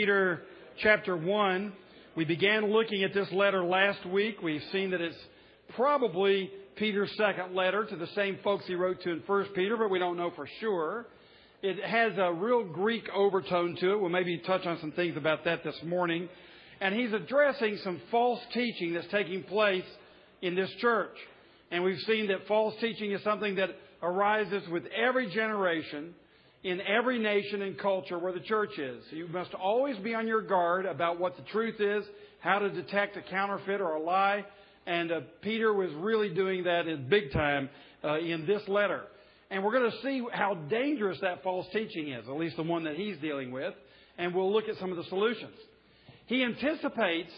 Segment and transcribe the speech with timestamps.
[0.00, 0.40] Peter
[0.78, 1.74] chapter 1.
[2.16, 4.40] We began looking at this letter last week.
[4.42, 5.18] We've seen that it's
[5.76, 9.90] probably Peter's second letter to the same folks he wrote to in 1 Peter, but
[9.90, 11.04] we don't know for sure.
[11.62, 14.00] It has a real Greek overtone to it.
[14.00, 16.30] We'll maybe touch on some things about that this morning.
[16.80, 19.84] And he's addressing some false teaching that's taking place
[20.40, 21.14] in this church.
[21.70, 23.68] And we've seen that false teaching is something that
[24.02, 26.14] arises with every generation
[26.62, 29.02] in every nation and culture where the church is.
[29.10, 32.04] You must always be on your guard about what the truth is,
[32.40, 34.44] how to detect a counterfeit or a lie.
[34.86, 37.70] And uh, Peter was really doing that in big time
[38.04, 39.02] uh, in this letter.
[39.50, 42.84] And we're going to see how dangerous that false teaching is, at least the one
[42.84, 43.74] that he's dealing with.
[44.18, 45.54] And we'll look at some of the solutions.
[46.26, 47.32] He anticipates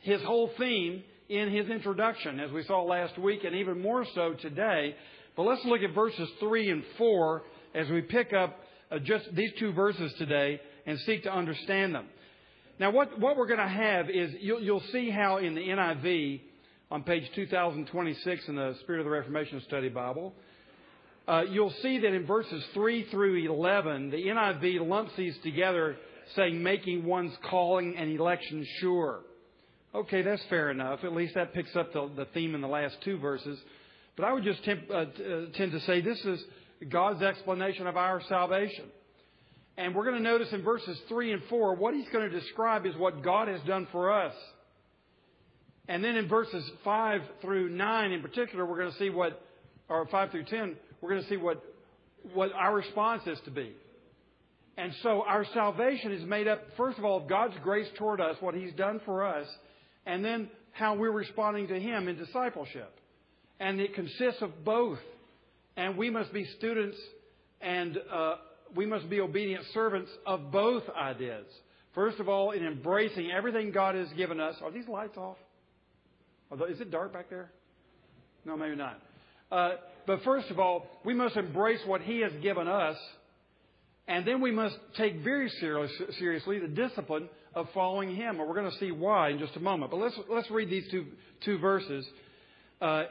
[0.00, 4.34] his whole theme in his introduction, as we saw last week, and even more so
[4.34, 4.94] today.
[5.36, 7.42] But let's look at verses 3 and 4
[7.74, 8.60] as we pick up
[8.90, 12.06] uh, just these two verses today and seek to understand them.
[12.78, 16.40] Now, what, what we're going to have is you'll, you'll see how in the NIV,
[16.90, 20.34] on page 2026 in the Spirit of the Reformation Study Bible,
[21.26, 25.96] uh, you'll see that in verses 3 through 11, the NIV lumps these together,
[26.36, 29.20] saying, making one's calling and election sure.
[29.94, 31.04] Okay, that's fair enough.
[31.04, 33.58] At least that picks up the, the theme in the last two verses.
[34.16, 35.06] But I would just temp, uh, uh
[35.54, 36.44] tend to say this is
[36.88, 38.86] God's explanation of our salvation.
[39.76, 42.86] And we're going to notice in verses 3 and 4, what he's going to describe
[42.86, 44.34] is what God has done for us.
[45.88, 49.42] And then in verses 5 through 9 in particular, we're going to see what,
[49.88, 51.62] or 5 through 10, we're going to see what,
[52.32, 53.72] what our response is to be.
[54.76, 58.36] And so our salvation is made up, first of all, of God's grace toward us,
[58.40, 59.46] what He's done for us,
[60.06, 62.92] and then how we're responding to Him in discipleship.
[63.60, 64.98] And it consists of both.
[65.76, 66.96] And we must be students
[67.60, 68.36] and uh,
[68.76, 71.46] we must be obedient servants of both ideas.
[71.94, 74.56] First of all, in embracing everything God has given us.
[74.62, 75.36] Are these lights off?
[76.68, 77.50] Is it dark back there?
[78.44, 79.00] No, maybe not.
[79.50, 79.70] Uh,
[80.06, 82.96] but first of all, we must embrace what He has given us,
[84.06, 88.38] and then we must take very serious, seriously the discipline of following Him.
[88.40, 89.90] And we're going to see why in just a moment.
[89.90, 91.06] But let's let's read these two
[91.44, 92.06] two verses.
[92.80, 93.04] Uh,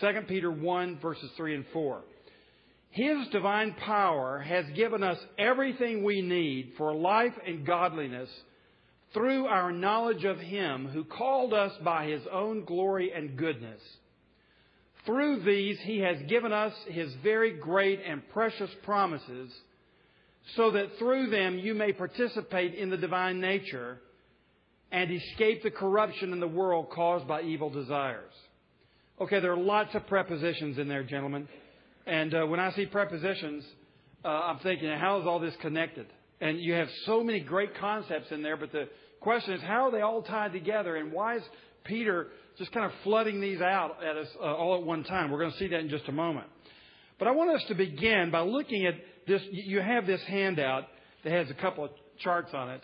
[0.00, 2.02] 2 Peter 1, verses 3 and 4.
[2.90, 8.28] His divine power has given us everything we need for life and godliness
[9.14, 13.80] through our knowledge of Him who called us by His own glory and goodness.
[15.04, 19.52] Through these, He has given us His very great and precious promises,
[20.56, 24.00] so that through them you may participate in the divine nature
[24.90, 28.32] and escape the corruption in the world caused by evil desires.
[29.20, 31.46] Okay, there are lots of prepositions in there, gentlemen.
[32.06, 33.62] And uh, when I see prepositions,
[34.24, 36.06] uh, I'm thinking, how is all this connected?
[36.40, 38.88] And you have so many great concepts in there, but the
[39.20, 40.96] question is, how are they all tied together?
[40.96, 41.42] And why is
[41.84, 42.28] Peter
[42.58, 45.30] just kind of flooding these out at us uh, all at one time?
[45.30, 46.46] We're going to see that in just a moment.
[47.18, 48.94] But I want us to begin by looking at
[49.28, 49.42] this.
[49.52, 50.84] You have this handout
[51.22, 52.82] that has a couple of charts on it.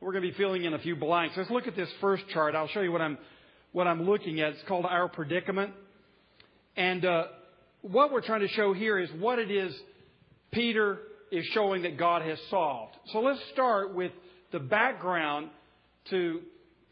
[0.00, 1.36] We're going to be filling in a few blanks.
[1.36, 2.54] Let's look at this first chart.
[2.54, 3.18] I'll show you what I'm
[3.72, 4.50] what I'm looking at.
[4.52, 5.72] It's called Our Predicament.
[6.76, 7.24] And uh,
[7.82, 9.74] what we're trying to show here is what it is
[10.52, 10.98] Peter
[11.30, 12.96] is showing that God has solved.
[13.12, 14.12] So let's start with
[14.52, 15.50] the background
[16.10, 16.40] to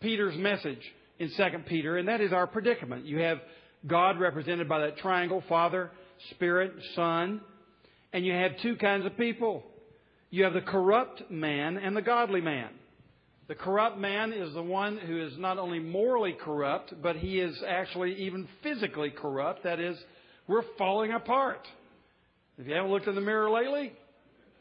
[0.01, 0.81] Peter's message
[1.19, 3.05] in 2 Peter, and that is our predicament.
[3.05, 3.39] You have
[3.87, 5.91] God represented by that triangle Father,
[6.31, 7.41] Spirit, Son,
[8.13, 9.65] and you have two kinds of people.
[10.31, 12.69] You have the corrupt man and the godly man.
[13.49, 17.59] The corrupt man is the one who is not only morally corrupt, but he is
[17.67, 19.65] actually even physically corrupt.
[19.65, 19.97] That is,
[20.47, 21.67] we're falling apart.
[22.59, 23.93] If you haven't looked in the mirror lately,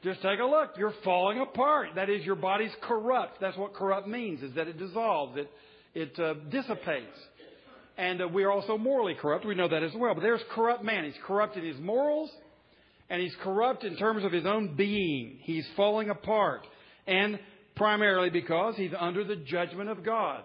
[0.03, 0.75] just take a look.
[0.77, 1.89] You're falling apart.
[1.95, 3.41] That is, your body's corrupt.
[3.41, 5.51] That's what corrupt means, is that it dissolves, it,
[5.93, 7.17] it uh, dissipates.
[7.97, 9.45] And uh, we are also morally corrupt.
[9.45, 10.13] We know that as well.
[10.13, 11.03] But there's corrupt man.
[11.03, 12.31] He's corrupt in his morals,
[13.09, 15.39] and he's corrupt in terms of his own being.
[15.41, 16.61] He's falling apart.
[17.05, 17.39] And
[17.77, 20.43] primarily because he's under the judgment of God.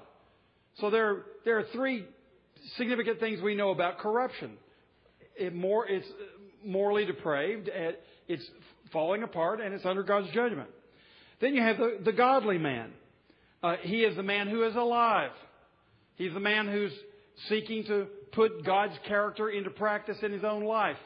[0.80, 2.06] So there, there are three
[2.76, 4.52] significant things we know about corruption.
[5.36, 6.06] It more, it's
[6.64, 7.68] morally depraved,
[8.28, 8.44] it's
[8.92, 10.68] falling apart, and it's under God's judgment.
[11.40, 12.92] Then you have the, the godly man.
[13.62, 15.30] Uh, he is the man who is alive.
[16.16, 16.92] He's the man who's
[17.48, 20.96] seeking to put God's character into practice in his own life.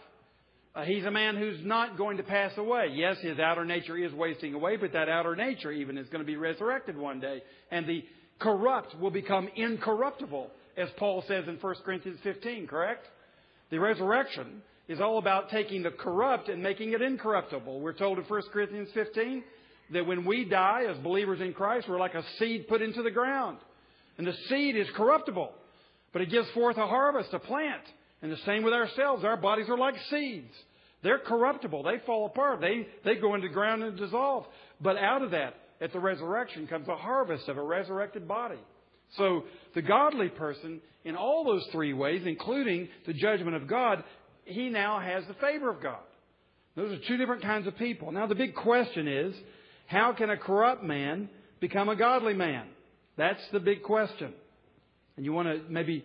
[0.77, 2.89] Uh, he's a man who's not going to pass away.
[2.93, 6.27] Yes, his outer nature is wasting away, but that outer nature even is going to
[6.27, 7.43] be resurrected one day.
[7.71, 8.05] And the
[8.39, 13.07] corrupt will become incorruptible, as Paul says in 1 Corinthians 15, correct?
[13.71, 17.81] The resurrection is all about taking the corrupt and making it incorruptible.
[17.81, 19.45] We're told in 1 Corinthians 15
[19.95, 23.11] that when we die as believers in Christ, we're like a seed put into the
[23.11, 23.57] ground.
[24.19, 25.53] And the seed is corruptible,
[26.13, 27.83] but it gives forth a harvest, a plant.
[28.23, 29.25] And the same with ourselves.
[29.25, 30.53] Our bodies are like seeds.
[31.03, 31.83] They're corruptible.
[31.83, 32.61] They fall apart.
[32.61, 34.47] They, they go into the ground and dissolve.
[34.81, 38.59] But out of that, at the resurrection, comes a harvest of a resurrected body.
[39.17, 44.03] So the godly person, in all those three ways, including the judgment of God,
[44.45, 46.01] he now has the favor of God.
[46.75, 48.11] Those are two different kinds of people.
[48.11, 49.35] Now the big question is,
[49.87, 51.29] how can a corrupt man
[51.61, 52.67] become a godly man?
[53.17, 54.33] That's the big question.
[55.17, 56.05] And you want to maybe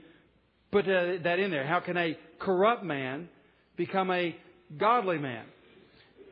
[0.71, 1.65] put that in there.
[1.65, 3.29] How can a corrupt man
[3.75, 4.35] become a
[4.77, 5.45] godly man?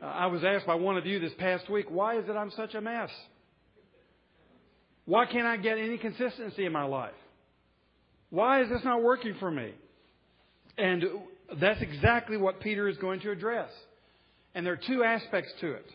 [0.02, 2.50] Uh, I was asked by one of you this past week, why is it I'm
[2.52, 3.10] such a mess?
[5.04, 7.12] Why can't I get any consistency in my life?
[8.30, 9.72] Why is this not working for me?
[10.78, 11.04] And
[11.60, 13.70] that's exactly what Peter is going to address.
[14.54, 15.86] And there are two aspects to it.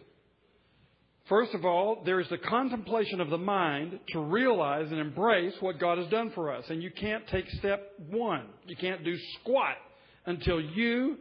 [1.28, 5.80] First of all, there is the contemplation of the mind to realize and embrace what
[5.80, 6.66] God has done for us.
[6.70, 8.46] And you can't take step one.
[8.68, 9.76] You can't do squat
[10.28, 11.18] until you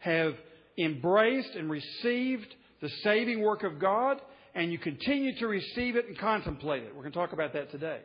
[0.00, 0.34] have
[0.76, 4.20] embraced and received the saving work of God
[4.56, 6.94] and you continue to receive it and contemplate it.
[6.94, 8.00] We're going to talk about that today.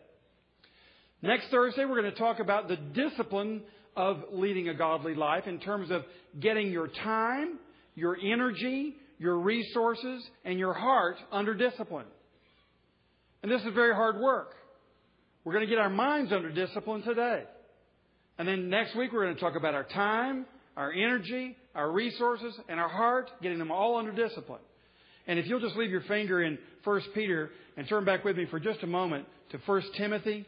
[1.24, 3.64] Next Thursday, we're going to talk about the discipline
[3.96, 6.04] of leading a godly life in terms of
[6.40, 7.58] getting your time,
[7.96, 12.06] your energy, your resources, and your heart under discipline.
[13.44, 14.56] And this is very hard work.
[15.44, 17.44] We're going to get our minds under discipline today.
[18.38, 20.46] And then next week we're going to talk about our time,
[20.78, 24.62] our energy, our resources, and our heart, getting them all under discipline.
[25.28, 28.46] And if you'll just leave your finger in 1 Peter and turn back with me
[28.46, 30.46] for just a moment to 1 Timothy,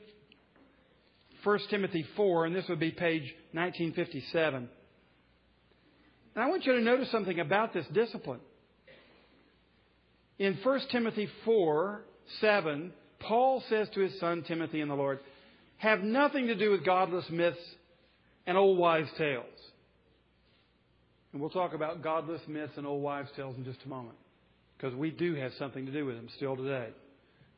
[1.44, 4.69] 1 Timothy 4, and this would be page 1957.
[6.35, 8.39] And I want you to notice something about this discipline.
[10.41, 12.01] In 1 Timothy 4
[12.39, 15.19] 7, Paul says to his son Timothy in the Lord,
[15.77, 17.59] have nothing to do with godless myths
[18.47, 19.45] and old wives' tales.
[21.31, 24.15] And we'll talk about godless myths and old wives' tales in just a moment.
[24.75, 26.89] Because we do have something to do with them still today.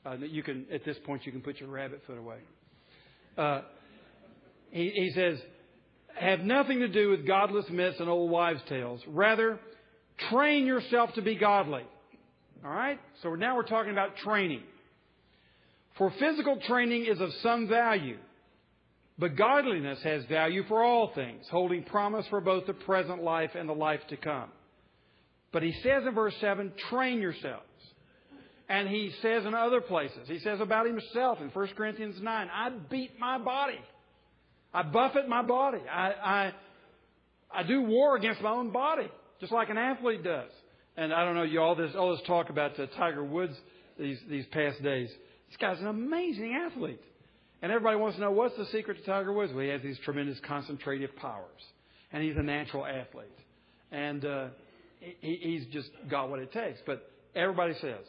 [0.06, 2.40] Uh, you can, at this point, you can put your rabbit foot away.
[3.38, 3.62] Uh,
[4.72, 5.40] he, he says,
[6.20, 9.00] have nothing to do with godless myths and old wives' tales.
[9.08, 9.58] Rather,
[10.30, 11.86] train yourself to be godly.
[12.64, 13.00] All right?
[13.22, 14.64] So now we're talking about training.
[15.98, 18.18] For physical training is of some value,
[19.20, 23.70] but godliness has value for all things, holding promise for both the present life and
[23.70, 24.50] the life to come.
[25.52, 27.64] But he says in verse 7, train yourselves.
[28.70, 32.70] And he says in other places, he says about himself in 1 Corinthians 9, I
[32.90, 33.80] beat my body.
[34.74, 35.80] I buffet my body.
[35.92, 36.54] I, I,
[37.54, 39.08] I do war against my own body,
[39.40, 40.50] just like an athlete does.
[40.96, 43.56] And I don't know, you all this all this talk about uh, Tiger Woods
[44.00, 45.10] these these past days.
[45.48, 47.02] This guy's an amazing athlete,
[47.62, 49.52] and everybody wants to know what's the secret to Tiger Woods.
[49.54, 51.62] Well, he has these tremendous concentrative powers,
[52.12, 53.28] and he's a natural athlete,
[53.92, 54.48] and uh,
[55.00, 56.80] he, he's just got what it takes.
[56.86, 58.06] But everybody says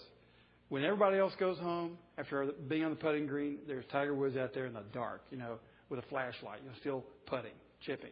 [0.68, 4.54] when everybody else goes home after being on the putting green, there's Tiger Woods out
[4.54, 5.58] there in the dark, you know,
[5.88, 7.52] with a flashlight, you know, still putting,
[7.84, 8.10] chipping.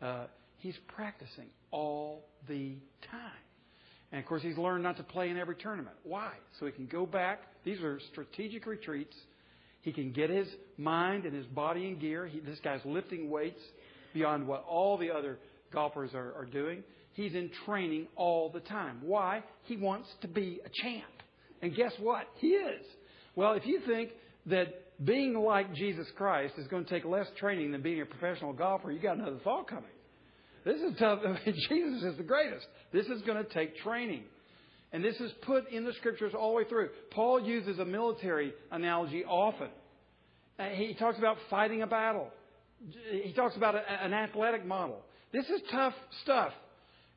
[0.00, 0.24] Uh,
[0.58, 2.76] he's practicing all the
[3.10, 3.47] time.
[4.12, 5.96] And of course, he's learned not to play in every tournament.
[6.02, 6.32] Why?
[6.58, 7.40] So he can go back.
[7.64, 9.14] These are strategic retreats.
[9.82, 12.26] He can get his mind and his body in gear.
[12.26, 13.60] He, this guy's lifting weights
[14.14, 15.38] beyond what all the other
[15.72, 16.82] golfers are, are doing.
[17.12, 19.00] He's in training all the time.
[19.02, 19.42] Why?
[19.64, 21.04] He wants to be a champ.
[21.60, 22.26] And guess what?
[22.36, 22.84] He is.
[23.34, 24.10] Well, if you think
[24.46, 28.52] that being like Jesus Christ is going to take less training than being a professional
[28.52, 29.90] golfer, you got another thought coming.
[30.64, 31.20] This is tough.
[31.26, 32.66] I mean, Jesus is the greatest.
[32.92, 34.24] This is going to take training.
[34.92, 36.88] And this is put in the scriptures all the way through.
[37.10, 39.68] Paul uses a military analogy often.
[40.58, 42.30] Uh, he talks about fighting a battle.
[43.10, 45.00] He talks about an athletic model.
[45.32, 46.52] This is tough stuff.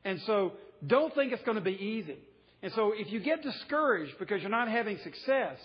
[0.04, 0.52] And so
[0.86, 2.18] don't think it's going to be easy.
[2.62, 5.56] And so if you get discouraged because you're not having success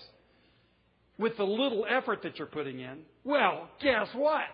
[1.18, 4.46] with the little effort that you're putting in, well, guess what?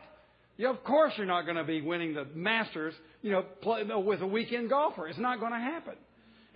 [0.57, 4.21] Yeah, of course you're not going to be winning the Masters, you know, play, with
[4.21, 5.07] a weekend golfer.
[5.07, 5.95] It's not going to happen.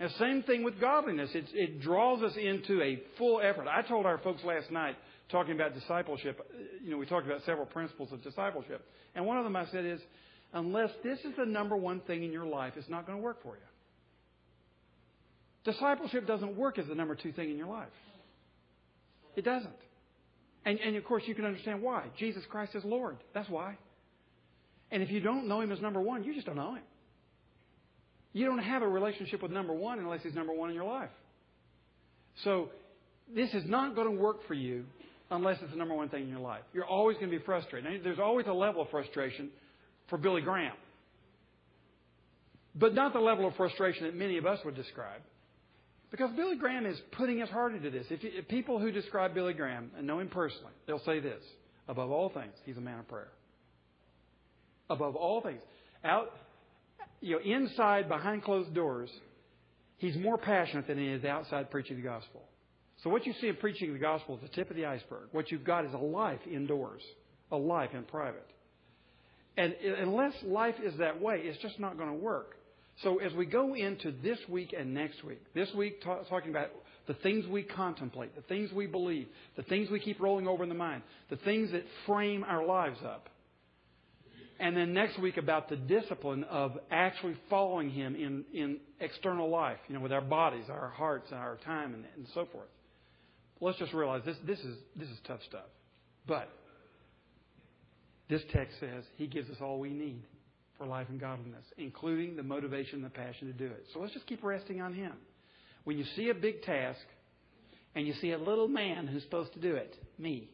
[0.00, 1.30] And same thing with godliness.
[1.34, 3.66] It, it draws us into a full effort.
[3.66, 4.96] I told our folks last night,
[5.30, 8.84] talking about discipleship, uh, you know, we talked about several principles of discipleship.
[9.14, 10.00] And one of them I said is,
[10.52, 13.42] unless this is the number one thing in your life, it's not going to work
[13.42, 15.72] for you.
[15.72, 17.88] Discipleship doesn't work as the number two thing in your life.
[19.36, 19.70] It doesn't.
[20.64, 22.04] And, and of course, you can understand why.
[22.18, 23.18] Jesus Christ is Lord.
[23.34, 23.76] That's why.
[24.90, 26.82] And if you don't know Him as number one, you just don't know Him.
[28.32, 31.10] You don't have a relationship with number one unless He's number one in your life.
[32.44, 32.70] So
[33.34, 34.84] this is not going to work for you
[35.30, 36.62] unless it's the number one thing in your life.
[36.72, 37.90] You're always going to be frustrated.
[37.90, 39.50] Now, there's always a level of frustration
[40.08, 40.72] for Billy Graham,
[42.74, 45.20] but not the level of frustration that many of us would describe.
[46.10, 48.06] Because Billy Graham is putting his heart into this.
[48.08, 51.42] If, you, if people who describe Billy Graham and know him personally, they'll say this
[51.86, 53.28] above all things, he's a man of prayer.
[54.90, 55.60] Above all things.
[56.04, 56.32] Out,
[57.20, 59.10] you know, inside, behind closed doors,
[59.98, 62.42] he's more passionate than he is outside preaching the gospel.
[63.02, 65.28] So what you see in preaching the gospel is the tip of the iceberg.
[65.32, 67.02] What you've got is a life indoors,
[67.52, 68.46] a life in private.
[69.56, 72.56] And unless life is that way, it's just not going to work.
[73.02, 76.70] So as we go into this week and next week, this week ta- talking about
[77.06, 79.26] the things we contemplate, the things we believe,
[79.56, 82.98] the things we keep rolling over in the mind, the things that frame our lives
[83.04, 83.28] up.
[84.60, 89.78] And then next week about the discipline of actually following Him in, in external life,
[89.88, 92.66] you know, with our bodies, our hearts, and our time, and, and so forth.
[93.60, 95.66] Let's just realize this, this, is, this is tough stuff.
[96.26, 96.50] But
[98.28, 100.22] this text says He gives us all we need
[100.76, 103.86] for life and godliness, including the motivation and the passion to do it.
[103.92, 105.12] So let's just keep resting on Him.
[105.84, 107.00] When you see a big task
[107.94, 110.50] and you see a little man who's supposed to do it, me,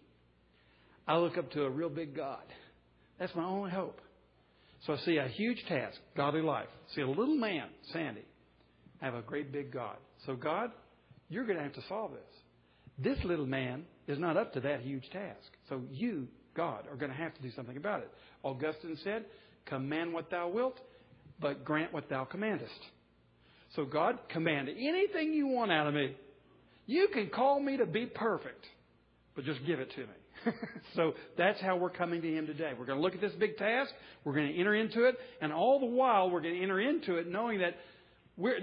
[1.09, 2.43] I look up to a real big God.
[3.19, 4.01] That's my only hope.
[4.87, 6.69] So I see a huge task, godly life.
[6.95, 8.25] See a little man, Sandy.
[9.01, 9.97] I have a great big God.
[10.27, 10.71] So, God,
[11.29, 12.21] you're going to have to solve this.
[13.17, 15.51] This little man is not up to that huge task.
[15.69, 18.11] So, you, God, are going to have to do something about it.
[18.43, 19.25] Augustine said,
[19.67, 20.79] Command what thou wilt,
[21.41, 22.73] but grant what thou commandest.
[23.75, 26.15] So, God, command anything you want out of me.
[26.87, 28.67] You can call me to be perfect,
[29.35, 30.07] but just give it to me.
[30.97, 32.73] so that's how we're coming to Him today.
[32.79, 33.93] We're going to look at this big task.
[34.25, 35.17] We're going to enter into it.
[35.41, 37.75] And all the while, we're going to enter into it knowing that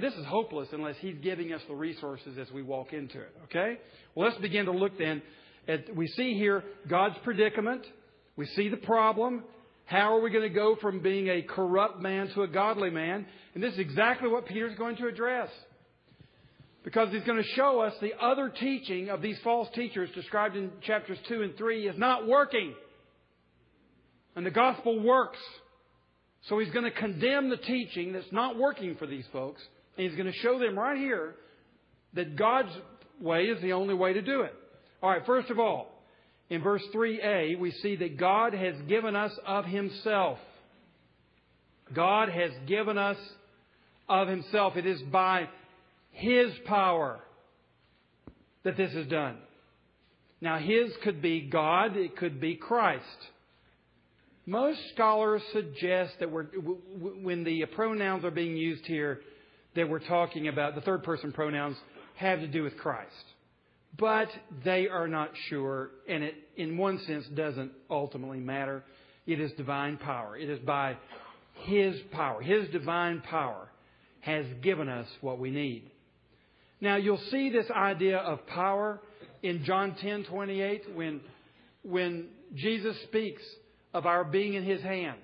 [0.02, 3.36] this is hopeless unless He's giving us the resources as we walk into it.
[3.46, 3.78] Okay?
[4.16, 5.22] Well, let's begin to look then
[5.68, 7.86] at, we see here God's predicament.
[8.36, 9.44] We see the problem.
[9.86, 13.26] How are we going to go from being a corrupt man to a godly man?
[13.54, 15.50] And this is exactly what Peter's going to address.
[16.84, 20.72] Because he's going to show us the other teaching of these false teachers described in
[20.82, 22.74] chapters 2 and 3 is not working.
[24.36, 25.40] And the gospel works.
[26.48, 29.62] So he's going to condemn the teaching that's not working for these folks.
[29.98, 31.36] And he's going to show them right here
[32.14, 32.72] that God's
[33.20, 34.54] way is the only way to do it.
[35.04, 35.92] All right, first of all,
[36.50, 40.40] in verse 3a, we see that God has given us of Himself.
[41.94, 43.18] God has given us
[44.10, 44.76] of Himself.
[44.76, 45.48] It is by
[46.12, 47.20] his power
[48.64, 49.38] that this is done.
[50.40, 53.06] Now, His could be God, it could be Christ.
[54.48, 59.22] Most scholars suggest that when the pronouns are being used here,
[59.76, 61.78] that we're talking about, the third person pronouns
[62.16, 63.12] have to do with Christ.
[63.98, 64.30] But
[64.66, 68.84] they are not sure, and it, in one sense, doesn't ultimately matter.
[69.28, 70.36] It is divine power.
[70.36, 70.98] It is by
[71.66, 73.70] His power, His divine power,
[74.22, 75.91] has given us what we need.
[76.82, 79.00] Now you'll see this idea of power
[79.44, 81.22] in John 10:28 when
[81.84, 83.44] when Jesus speaks
[83.94, 85.18] of our being in his hands.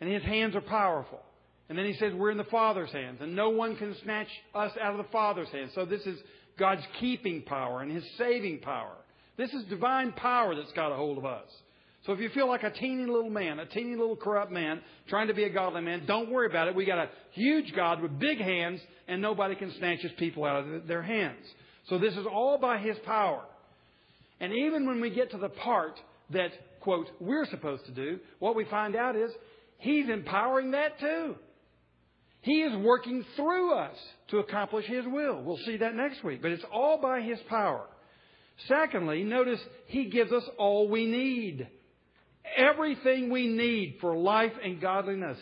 [0.00, 1.20] And his hands are powerful.
[1.68, 4.72] And then he says we're in the Father's hands and no one can snatch us
[4.80, 5.72] out of the Father's hands.
[5.74, 6.18] So this is
[6.58, 8.96] God's keeping power and his saving power.
[9.36, 11.48] This is divine power that's got a hold of us.
[12.06, 15.28] So if you feel like a teeny little man, a teeny little corrupt man, trying
[15.28, 16.74] to be a godly man, don't worry about it.
[16.74, 20.66] We got a huge God with big hands, and nobody can snatch his people out
[20.66, 21.44] of their hands.
[21.88, 23.44] So this is all by his power.
[24.40, 28.56] And even when we get to the part that, quote, we're supposed to do, what
[28.56, 29.30] we find out is
[29.78, 31.36] he's empowering that too.
[32.40, 33.96] He is working through us
[34.30, 35.40] to accomplish his will.
[35.40, 36.42] We'll see that next week.
[36.42, 37.86] But it's all by his power.
[38.66, 41.68] Secondly, notice he gives us all we need
[42.56, 45.38] everything we need for life and godliness.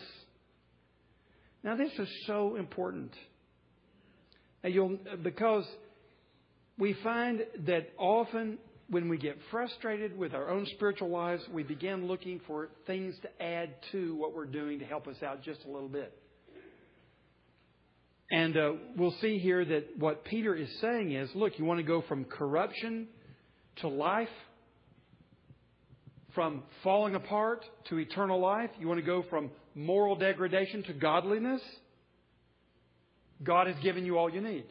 [1.63, 3.13] Now, this is so important.
[5.23, 5.67] because
[6.79, 12.07] we find that often when we get frustrated with our own spiritual lives, we begin
[12.07, 15.71] looking for things to add to what we're doing to help us out just a
[15.71, 16.13] little bit.
[18.33, 21.85] And uh, we'll see here that what Peter is saying is look, you want to
[21.85, 23.09] go from corruption
[23.77, 24.29] to life?
[26.35, 28.71] From falling apart to eternal life?
[28.79, 31.63] You want to go from moral degradation to godliness?
[33.43, 34.65] God has given you all you need.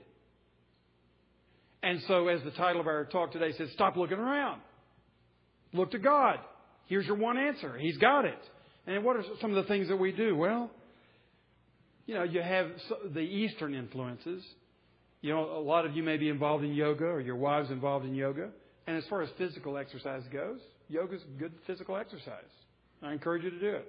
[1.81, 4.61] And so, as the title of our talk today says, stop looking around.
[5.73, 6.39] Look to God.
[6.87, 7.77] Here's your one answer.
[7.77, 8.39] He's got it.
[8.85, 10.35] And what are some of the things that we do?
[10.35, 10.71] Well,
[12.05, 12.67] you know, you have
[13.13, 14.43] the Eastern influences.
[15.21, 18.05] You know, a lot of you may be involved in yoga or your wives involved
[18.05, 18.49] in yoga.
[18.87, 22.43] And as far as physical exercise goes, yoga is good physical exercise.
[23.01, 23.87] I encourage you to do it.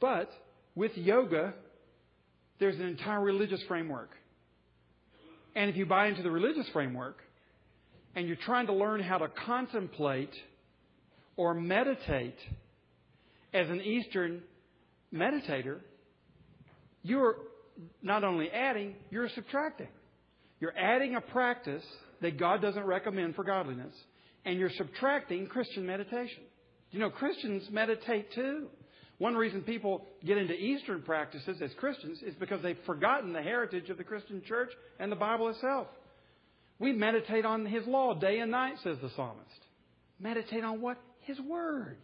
[0.00, 0.30] But
[0.74, 1.54] with yoga,
[2.58, 4.10] there's an entire religious framework.
[5.54, 7.18] And if you buy into the religious framework
[8.16, 10.34] and you're trying to learn how to contemplate
[11.36, 12.38] or meditate
[13.52, 14.42] as an Eastern
[15.12, 15.78] meditator,
[17.02, 17.36] you're
[18.02, 19.88] not only adding, you're subtracting.
[20.60, 21.84] You're adding a practice
[22.20, 23.94] that God doesn't recommend for godliness,
[24.44, 26.42] and you're subtracting Christian meditation.
[26.90, 28.68] You know, Christians meditate too.
[29.18, 33.88] One reason people get into Eastern practices as Christians is because they've forgotten the heritage
[33.90, 35.86] of the Christian church and the Bible itself.
[36.78, 39.48] We meditate on His law day and night, says the psalmist.
[40.18, 40.98] Meditate on what?
[41.20, 41.98] His Word.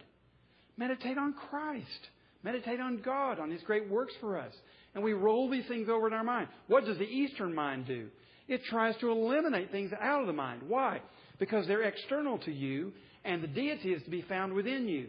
[0.77, 2.07] Meditate on Christ.
[2.43, 4.53] Meditate on God, on His great works for us.
[4.95, 6.47] And we roll these things over in our mind.
[6.67, 8.07] What does the Eastern mind do?
[8.47, 10.63] It tries to eliminate things out of the mind.
[10.67, 11.01] Why?
[11.41, 12.93] Because they're external to you,
[13.25, 15.07] and the deity is to be found within you.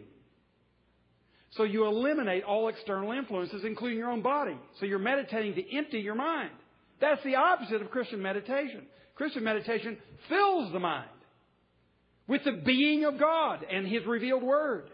[1.51, 4.57] So you eliminate all external influences, including your own body.
[4.79, 6.49] So you're meditating to empty your mind.
[6.99, 8.87] That's the opposite of Christian meditation.
[9.13, 9.95] Christian meditation
[10.27, 11.07] fills the mind
[12.27, 14.89] with the being of God and His revealed Word.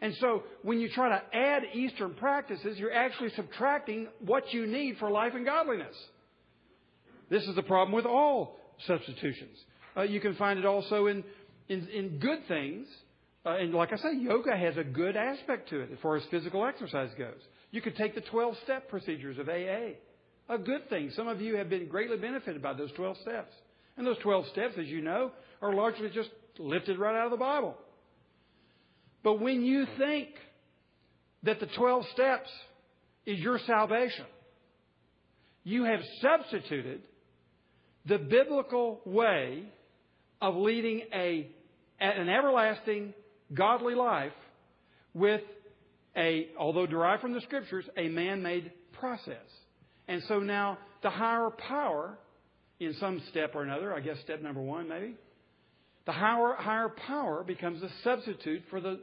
[0.00, 4.98] And so when you try to add Eastern practices, you're actually subtracting what you need
[4.98, 5.96] for life and godliness.
[7.28, 9.58] This is the problem with all substitutions.
[9.96, 11.24] Uh, you can find it also in,
[11.68, 12.86] in, in good things
[13.44, 16.22] uh, and like I say, yoga has a good aspect to it as far as
[16.30, 17.40] physical exercise goes.
[17.70, 19.94] You could take the 12 step procedures of AA.
[20.48, 21.10] A good thing.
[21.16, 23.54] Some of you have been greatly benefited by those 12 steps.
[23.96, 25.30] And those 12 steps, as you know,
[25.62, 27.76] are largely just lifted right out of the Bible.
[29.22, 30.28] But when you think
[31.44, 32.50] that the 12 steps
[33.24, 34.26] is your salvation,
[35.64, 37.02] you have substituted
[38.06, 39.64] the biblical way
[40.40, 41.48] of leading a,
[42.00, 43.14] an everlasting
[43.52, 44.32] godly life
[45.14, 45.42] with
[46.16, 49.36] a, although derived from the scriptures, a man made process.
[50.08, 52.18] And so now the higher power,
[52.78, 55.14] in some step or another, I guess step number one maybe,
[56.06, 58.98] the higher, higher power becomes a substitute for the,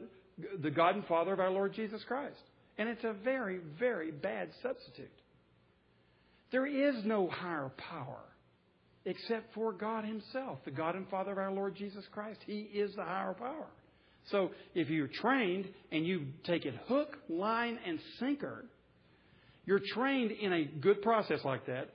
[0.60, 2.36] the God and Father of our Lord Jesus Christ.
[2.76, 5.10] And it's a very, very bad substitute.
[6.50, 8.20] There is no higher power
[9.08, 12.40] except for God Himself, the God and Father of our Lord Jesus Christ.
[12.46, 13.66] He is the higher power.
[14.30, 18.66] So if you're trained and you take it hook, line, and sinker,
[19.64, 21.88] you're trained in a good process like that.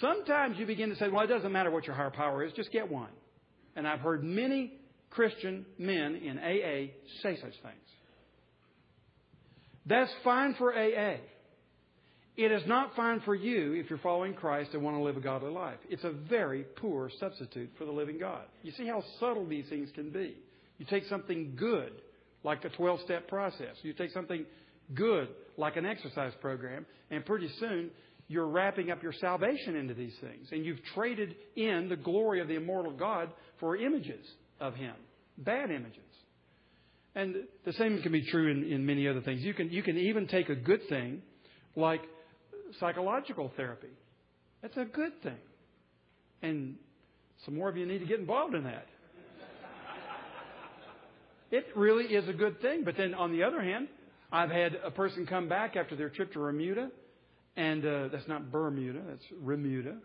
[0.00, 2.72] Sometimes you begin to say, well, it doesn't matter what your higher power is, just
[2.72, 3.10] get one.
[3.76, 4.72] And I've heard many
[5.10, 7.90] Christian men in AA say such things.
[9.86, 11.18] That's fine for AA.
[12.36, 15.20] It is not fine for you if you're following Christ and want to live a
[15.20, 15.78] godly life.
[15.88, 18.42] It's a very poor substitute for the living God.
[18.62, 20.36] You see how subtle these things can be.
[20.78, 21.92] You take something good,
[22.42, 23.76] like a 12 step process.
[23.82, 24.46] You take something
[24.94, 27.90] good, like an exercise program, and pretty soon
[28.28, 30.48] you're wrapping up your salvation into these things.
[30.52, 34.24] And you've traded in the glory of the immortal God for images
[34.60, 34.94] of Him,
[35.36, 35.98] bad images.
[37.14, 39.42] And the same can be true in, in many other things.
[39.42, 41.22] You can, you can even take a good thing
[41.74, 42.02] like
[42.78, 43.88] psychological therapy.
[44.62, 45.38] That's a good thing.
[46.42, 46.76] And
[47.44, 48.86] some more of you need to get involved in that.
[51.52, 52.84] It really is a good thing.
[52.84, 53.88] But then on the other hand,
[54.30, 56.90] I've had a person come back after their trip to Remuda,
[57.56, 59.96] and uh, that's not Bermuda, that's Remuda,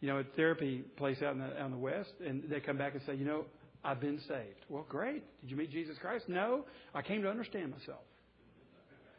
[0.00, 2.76] you know, a therapy place out in the, out in the West, and they come
[2.76, 3.46] back and say, you know,
[3.82, 4.66] I've been saved.
[4.68, 5.22] Well, great.
[5.40, 6.28] Did you meet Jesus Christ?
[6.28, 8.00] No, I came to understand myself.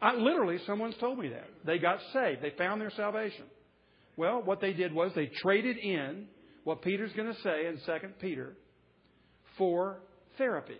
[0.01, 1.47] I, literally, someone's told me that.
[1.65, 2.41] They got saved.
[2.41, 3.45] They found their salvation.
[4.17, 6.27] Well, what they did was they traded in
[6.63, 8.55] what Peter's going to say in 2 Peter
[9.57, 9.99] for
[10.37, 10.77] therapy.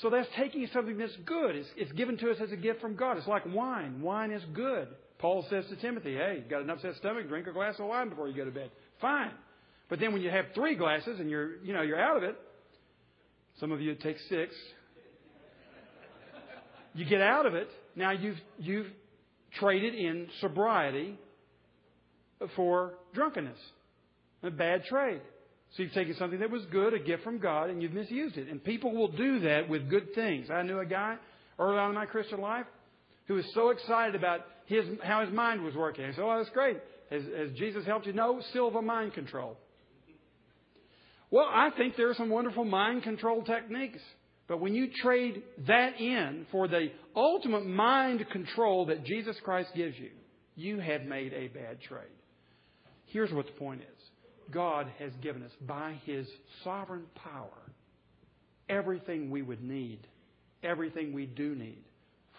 [0.00, 1.56] So that's taking something that's good.
[1.56, 3.16] It's, it's, given to us as a gift from God.
[3.16, 4.00] It's like wine.
[4.00, 4.88] Wine is good.
[5.18, 8.08] Paul says to Timothy, hey, you got an upset stomach, drink a glass of wine
[8.08, 8.70] before you go to bed.
[9.00, 9.32] Fine.
[9.88, 12.36] But then when you have three glasses and you're, you know, you're out of it,
[13.58, 14.54] some of you take six.
[16.94, 17.68] You get out of it.
[17.98, 18.86] Now you've, you've
[19.58, 21.18] traded in sobriety
[22.54, 23.58] for drunkenness.
[24.42, 25.20] A bad trade.
[25.76, 28.48] So you've taken something that was good, a gift from God, and you've misused it.
[28.48, 30.48] And people will do that with good things.
[30.50, 31.16] I knew a guy
[31.58, 32.66] early on in my Christian life
[33.26, 36.04] who was so excited about his, how his mind was working.
[36.04, 36.78] I said, Oh, that's great.
[37.10, 38.12] Has, has Jesus helped you?
[38.12, 39.58] No, Silva mind control.
[41.30, 44.00] Well, I think there are some wonderful mind control techniques.
[44.48, 49.96] But when you trade that in for the ultimate mind control that Jesus Christ gives
[49.98, 50.10] you,
[50.56, 52.06] you have made a bad trade.
[53.06, 54.04] Here's what the point is
[54.50, 56.26] God has given us, by His
[56.64, 57.72] sovereign power,
[58.68, 60.00] everything we would need,
[60.62, 61.84] everything we do need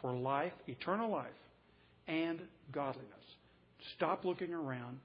[0.02, 1.28] for life, eternal life,
[2.08, 2.42] and
[2.72, 3.06] godliness.
[3.96, 5.00] Stop looking around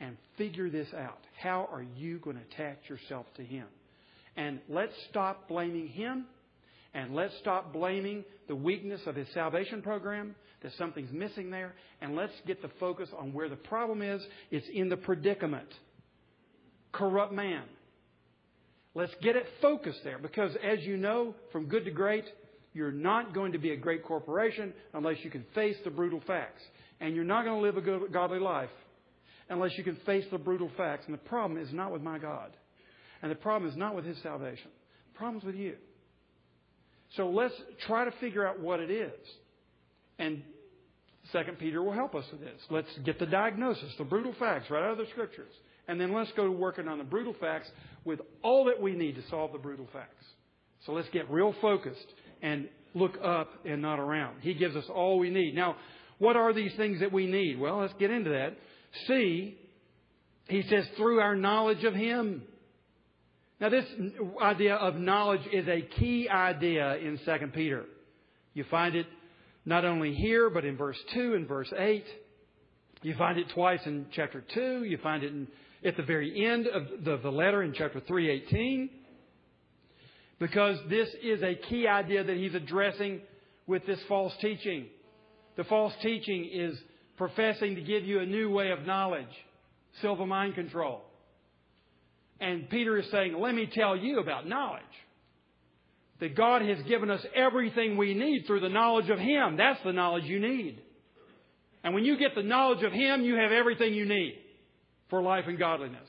[0.00, 1.20] and figure this out.
[1.40, 3.66] How are you going to attach yourself to Him?
[4.36, 6.26] And let's stop blaming Him
[6.94, 12.16] and let's stop blaming the weakness of His salvation program, that something's missing there, and
[12.16, 14.22] let's get the focus on where the problem is.
[14.50, 15.68] It's in the predicament.
[16.92, 17.62] Corrupt man.
[18.94, 22.24] Let's get it focused there because, as you know, from good to great,
[22.72, 26.62] you're not going to be a great corporation unless you can face the brutal facts.
[27.00, 28.70] And you're not going to live a good, godly life
[29.48, 31.04] unless you can face the brutal facts.
[31.06, 32.50] And the problem is not with my God.
[33.22, 34.70] And the problem is not with His salvation.
[35.12, 35.76] The problem is with you.
[37.16, 37.54] So let's
[37.86, 39.12] try to figure out what it is.
[40.18, 40.42] And
[41.32, 42.60] Second Peter will help us with this.
[42.70, 45.52] Let's get the diagnosis, the brutal facts right out of the Scriptures.
[45.88, 47.68] And then let's go to working on the brutal facts
[48.04, 50.24] with all that we need to solve the brutal facts.
[50.86, 52.06] So let's get real focused
[52.42, 54.36] and look up and not around.
[54.40, 55.54] He gives us all we need.
[55.54, 55.76] Now,
[56.18, 57.58] what are these things that we need?
[57.58, 58.56] Well, let's get into that.
[59.06, 59.58] See,
[60.48, 62.42] he says, through our knowledge of Him.
[63.60, 63.84] Now, this
[64.40, 67.84] idea of knowledge is a key idea in 2 Peter.
[68.54, 69.06] You find it
[69.66, 72.04] not only here, but in verse 2 and verse 8.
[73.02, 74.84] You find it twice in chapter 2.
[74.84, 75.48] You find it in,
[75.84, 78.88] at the very end of the, the letter in chapter 318.
[80.38, 83.20] Because this is a key idea that he's addressing
[83.66, 84.86] with this false teaching.
[85.56, 86.78] The false teaching is
[87.18, 89.26] professing to give you a new way of knowledge,
[90.00, 91.02] Silva mind control.
[92.40, 94.82] And Peter is saying, let me tell you about knowledge.
[96.20, 99.56] That God has given us everything we need through the knowledge of Him.
[99.56, 100.80] That's the knowledge you need.
[101.82, 104.38] And when you get the knowledge of Him, you have everything you need
[105.08, 106.08] for life and godliness.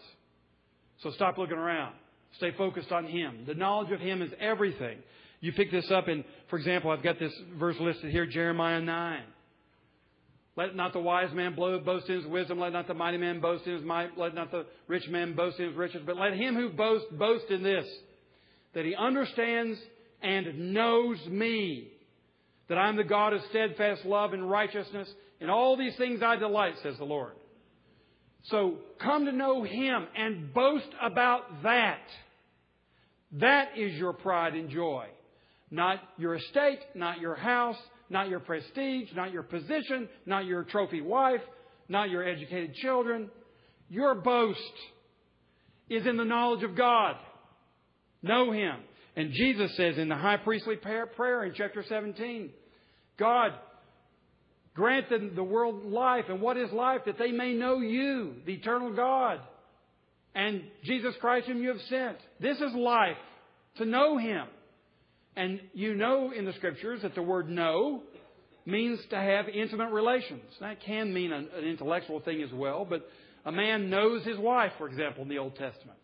[1.01, 1.95] So stop looking around.
[2.37, 3.45] Stay focused on Him.
[3.47, 4.97] The knowledge of Him is everything.
[5.39, 9.21] You pick this up in, for example, I've got this verse listed here, Jeremiah 9.
[10.57, 12.59] Let not the wise man boast in his wisdom.
[12.59, 14.17] Let not the mighty man boast in his might.
[14.17, 16.01] Let not the rich man boast in his riches.
[16.05, 17.85] But let him who boasts boast in this,
[18.73, 19.79] that he understands
[20.21, 21.87] and knows me,
[22.67, 25.09] that I am the God of steadfast love and righteousness.
[25.39, 27.33] In all these things I delight, says the Lord.
[28.43, 32.01] So come to know him and boast about that.
[33.33, 35.07] That is your pride and joy.
[35.69, 37.77] Not your estate, not your house,
[38.11, 41.41] not your prestige, not your position, not your trophy wife,
[41.87, 43.29] not your educated children.
[43.89, 44.59] Your boast
[45.89, 47.15] is in the knowledge of God.
[48.21, 48.75] Know Him.
[49.15, 52.49] And Jesus says in the high priestly prayer in chapter 17,
[53.17, 53.51] God,
[54.73, 56.25] grant them the world life.
[56.29, 57.01] And what is life?
[57.05, 59.39] That they may know you, the eternal God,
[60.33, 62.17] and Jesus Christ whom you have sent.
[62.39, 63.17] This is life,
[63.77, 64.45] to know Him.
[65.35, 68.03] And you know in the scriptures that the word know
[68.65, 70.43] means to have intimate relations.
[70.59, 73.09] That can mean an, an intellectual thing as well, but
[73.45, 75.97] a man knows his wife, for example, in the Old Testament.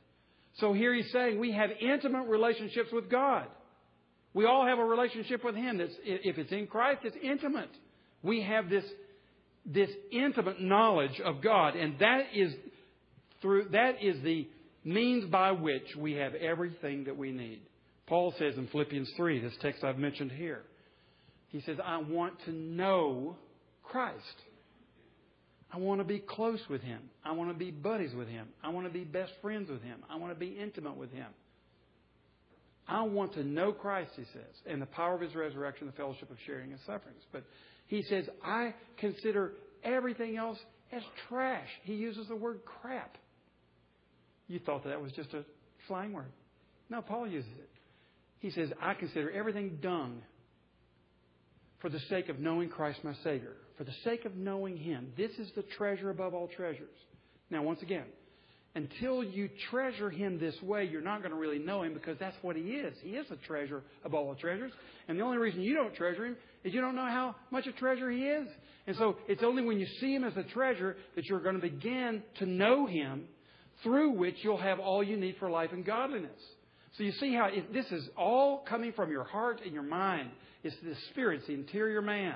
[0.55, 3.47] So here he's saying we have intimate relationships with God.
[4.33, 7.71] We all have a relationship with Him that's, if it's in Christ, it's intimate.
[8.21, 8.83] We have this,
[9.65, 12.53] this intimate knowledge of God, and that is
[13.41, 14.47] through, that is the
[14.83, 17.61] means by which we have everything that we need.
[18.07, 20.63] Paul says in Philippians 3, this text I've mentioned here,
[21.49, 23.35] he says, I want to know
[23.83, 24.23] Christ.
[25.71, 26.99] I want to be close with Him.
[27.23, 28.47] I want to be buddies with Him.
[28.63, 30.03] I want to be best friends with Him.
[30.09, 31.27] I want to be intimate with Him.
[32.87, 36.31] I want to know Christ, he says, and the power of His resurrection, the fellowship
[36.31, 37.21] of sharing His sufferings.
[37.33, 37.43] But
[37.87, 40.57] he says, I consider everything else
[40.91, 41.67] as trash.
[41.83, 43.17] He uses the word crap.
[44.47, 45.43] You thought that was just a
[45.87, 46.31] slang word.
[46.89, 47.69] No, Paul uses it.
[48.39, 50.21] He says, I consider everything dung
[51.79, 53.53] for the sake of knowing Christ my Savior.
[53.77, 55.13] For the sake of knowing Him.
[55.15, 56.95] This is the treasure above all treasures.
[57.49, 58.05] Now, once again,
[58.75, 62.35] until you treasure Him this way, you're not going to really know Him because that's
[62.41, 62.95] what He is.
[63.01, 64.71] He is the treasure above all treasures.
[65.07, 67.71] And the only reason you don't treasure Him is you don't know how much a
[67.71, 68.47] treasure He is.
[68.85, 71.61] And so it's only when you see Him as a treasure that you're going to
[71.61, 73.25] begin to know Him
[73.83, 76.39] through which you'll have all you need for life and godliness.
[76.97, 80.29] So you see how it, this is all coming from your heart and your mind.
[80.63, 82.35] It's the spirit, it's the interior man.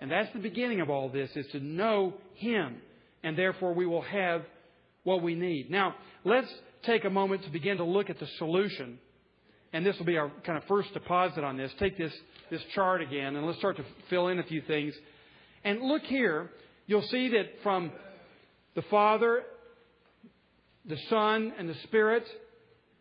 [0.00, 2.76] And that's the beginning of all this, is to know Him.
[3.24, 4.42] And therefore we will have
[5.02, 5.70] what we need.
[5.70, 6.52] Now, let's
[6.84, 8.98] take a moment to begin to look at the solution.
[9.72, 11.72] And this will be our kind of first deposit on this.
[11.80, 12.12] Take this,
[12.50, 14.94] this chart again and let's start to fill in a few things.
[15.64, 16.50] And look here,
[16.86, 17.90] you'll see that from
[18.76, 19.42] the Father,
[20.86, 22.24] the Son, and the Spirit,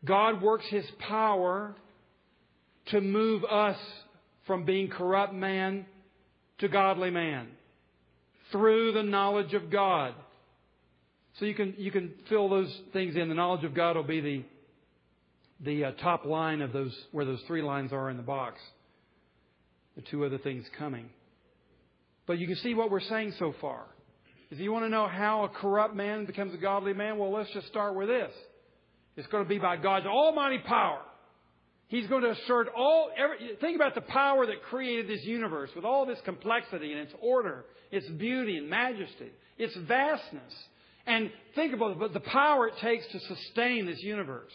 [0.05, 1.75] God works His power
[2.87, 3.77] to move us
[4.45, 5.85] from being corrupt man
[6.59, 7.47] to godly man
[8.51, 10.13] through the knowledge of God.
[11.39, 13.29] So you can you can fill those things in.
[13.29, 14.43] The knowledge of God will be the
[15.59, 18.59] the uh, top line of those where those three lines are in the box.
[19.95, 21.09] The two other things coming.
[22.27, 23.85] But you can see what we're saying so far.
[24.49, 27.51] If you want to know how a corrupt man becomes a godly man, well, let's
[27.51, 28.31] just start with this.
[29.17, 31.01] It's going to be by God's almighty power.
[31.87, 33.09] He's going to assert all.
[33.17, 37.13] Every, think about the power that created this universe with all this complexity and its
[37.21, 40.53] order, its beauty and majesty, its vastness.
[41.07, 44.51] And think about the power it takes to sustain this universe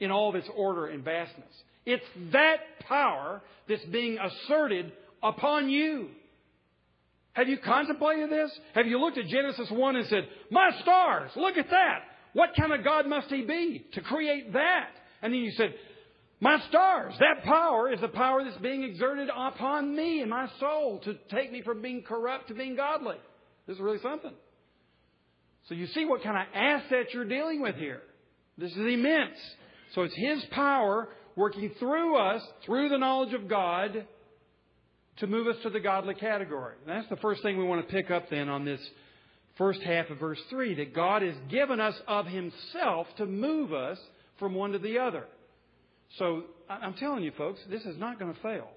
[0.00, 1.52] in all of its order and vastness.
[1.86, 2.56] It's that
[2.88, 6.08] power that's being asserted upon you.
[7.34, 8.50] Have you contemplated this?
[8.74, 12.00] Have you looked at Genesis 1 and said, My stars, look at that.
[12.34, 14.90] What kind of God must He be to create that?
[15.22, 15.74] And then you said,
[16.40, 21.00] My stars, that power is the power that's being exerted upon me and my soul
[21.04, 23.16] to take me from being corrupt to being godly.
[23.66, 24.34] This is really something.
[25.68, 28.02] So you see what kind of asset you're dealing with here.
[28.58, 29.38] This is immense.
[29.94, 34.06] So it's His power working through us, through the knowledge of God,
[35.18, 36.74] to move us to the godly category.
[36.86, 38.80] And that's the first thing we want to pick up then on this
[39.56, 43.98] first half of verse 3 that God has given us of Himself to move us
[44.38, 45.24] from one to the other.
[46.18, 48.68] So I'm telling you, folks, this is not going to fail.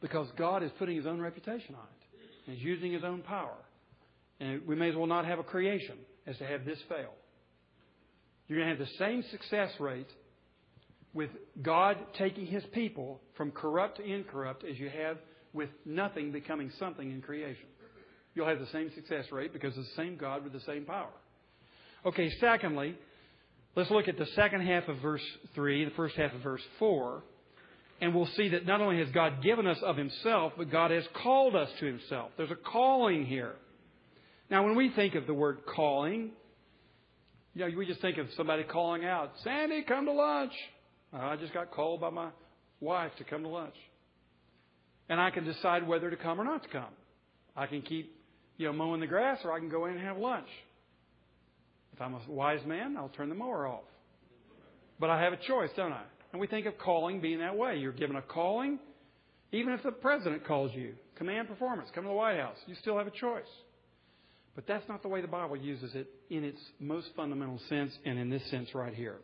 [0.00, 2.52] Because God is putting His own reputation on it.
[2.52, 3.56] He's using His own power.
[4.40, 7.12] And we may as well not have a creation as to have this fail.
[8.48, 10.10] You're going to have the same success rate
[11.14, 11.30] with
[11.62, 15.16] God taking His people from corrupt to incorrupt as you have
[15.54, 17.66] with nothing becoming something in creation.
[18.34, 21.10] You'll have the same success rate because it's the same God with the same power.
[22.04, 22.96] Okay, secondly,
[23.76, 25.22] let's look at the second half of verse
[25.54, 27.22] 3, the first half of verse 4,
[28.00, 31.04] and we'll see that not only has God given us of Himself, but God has
[31.22, 32.32] called us to Himself.
[32.36, 33.54] There's a calling here.
[34.50, 36.30] Now, when we think of the word calling,
[37.54, 40.52] you know, we just think of somebody calling out, Sandy, come to lunch.
[41.12, 42.30] Uh, I just got called by my
[42.80, 43.76] wife to come to lunch.
[45.08, 46.92] And I can decide whether to come or not to come.
[47.56, 48.12] I can keep,
[48.56, 50.48] you know, mowing the grass or I can go in and have lunch.
[51.92, 53.84] If I'm a wise man, I'll turn the mower off.
[54.98, 56.02] But I have a choice, don't I?
[56.32, 57.76] And we think of calling being that way.
[57.76, 58.78] You're given a calling,
[59.52, 62.98] even if the president calls you, command performance, come to the White House, you still
[62.98, 63.44] have a choice.
[64.56, 68.18] But that's not the way the Bible uses it in its most fundamental sense and
[68.18, 69.18] in this sense right here.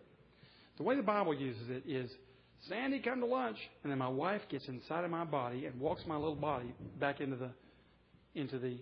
[0.77, 2.11] The way the Bible uses it is
[2.69, 6.03] Sandy, come to lunch, and then my wife gets inside of my body and walks
[6.07, 7.51] my little body back into the
[8.35, 8.79] into the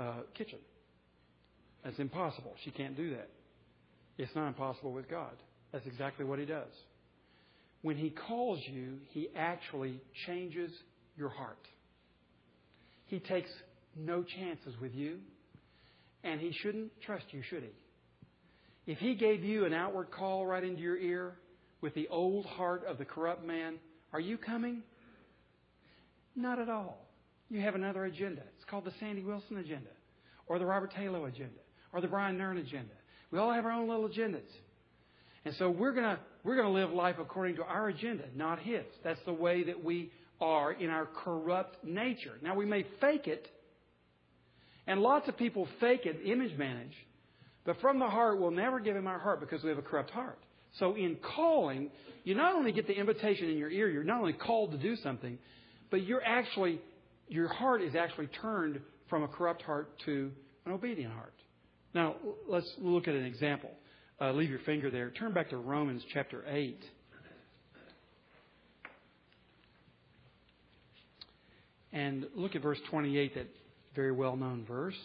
[0.00, 0.58] uh, kitchen.
[1.84, 2.54] That's impossible.
[2.64, 3.28] She can't do that.
[4.18, 5.32] It's not impossible with God.
[5.72, 6.72] That's exactly what He does.
[7.82, 10.70] When He calls you, He actually changes
[11.16, 11.66] your heart.
[13.06, 13.50] He takes
[13.96, 15.18] no chances with you.
[16.22, 18.92] And he shouldn't trust you, should he?
[18.92, 21.36] If he gave you an outward call right into your ear
[21.80, 23.76] with the old heart of the corrupt man,
[24.12, 24.82] are you coming?
[26.36, 27.06] Not at all.
[27.48, 28.42] You have another agenda.
[28.70, 29.90] Called the Sandy Wilson agenda,
[30.46, 31.58] or the Robert Taylor agenda,
[31.92, 32.94] or the Brian Nern agenda.
[33.30, 34.48] We all have our own little agendas.
[35.44, 38.60] And so we're going to we're going to live life according to our agenda, not
[38.60, 38.84] his.
[39.02, 42.34] That's the way that we are in our corrupt nature.
[42.42, 43.46] Now we may fake it
[44.86, 46.94] and lots of people fake it, image manage.
[47.64, 50.10] But from the heart, we'll never give him our heart because we have a corrupt
[50.10, 50.38] heart.
[50.78, 51.90] So in calling,
[52.24, 54.96] you not only get the invitation in your ear, you're not only called to do
[54.96, 55.38] something,
[55.90, 56.80] but you're actually,
[57.30, 60.32] your heart is actually turned from a corrupt heart to
[60.66, 61.32] an obedient heart.
[61.94, 62.16] Now,
[62.48, 63.70] let's look at an example.
[64.20, 65.10] Uh, leave your finger there.
[65.10, 66.84] Turn back to Romans chapter 8.
[71.92, 73.46] And look at verse 28 that
[73.94, 74.98] very well known verse.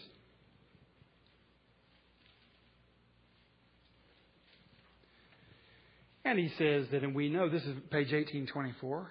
[6.24, 9.10] And he says that, and we know, this is page 1824,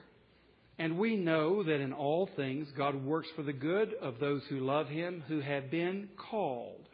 [0.78, 4.60] and we know that in all things God works for the good of those who
[4.60, 6.88] love him, who have been called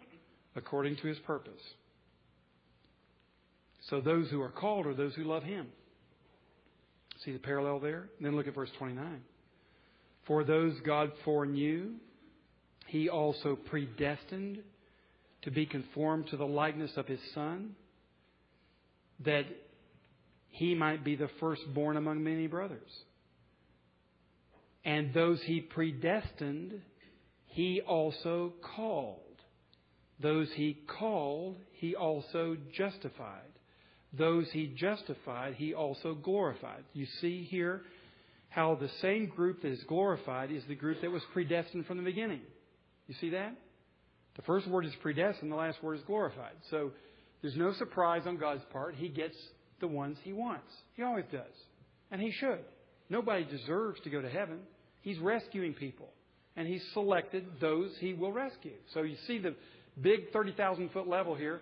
[0.56, 1.62] according to his purpose.
[3.90, 5.68] So those who are called are those who love him.
[7.26, 8.10] See the parallel there?
[8.20, 9.22] Then look at verse 29.
[10.28, 11.94] For those God foreknew,
[12.88, 14.60] he also predestined
[15.44, 17.76] to be conformed to the likeness of his Son,
[19.26, 19.46] that
[20.50, 22.90] he might be the firstborn among many brothers.
[24.84, 26.82] And those he predestined,
[27.46, 29.20] he also called.
[30.20, 33.42] Those he called, he also justified.
[34.14, 36.84] Those he justified, he also glorified.
[36.94, 37.84] You see here
[38.50, 42.04] how the same group that is glorified is the group that was predestined from the
[42.04, 42.42] beginning.
[43.08, 43.56] You see that?
[44.36, 46.56] The first word is predestined, the last word is glorified.
[46.70, 46.92] So
[47.42, 48.96] there's no surprise on God's part.
[48.96, 49.36] He gets
[49.80, 50.72] the ones he wants.
[50.96, 51.54] He always does.
[52.12, 52.60] And he should.
[53.10, 54.60] Nobody deserves to go to heaven.
[55.02, 56.10] He's rescuing people.
[56.56, 58.74] And he's selected those he will rescue.
[58.94, 59.56] So you see the
[60.02, 61.62] big 30,000 foot level here.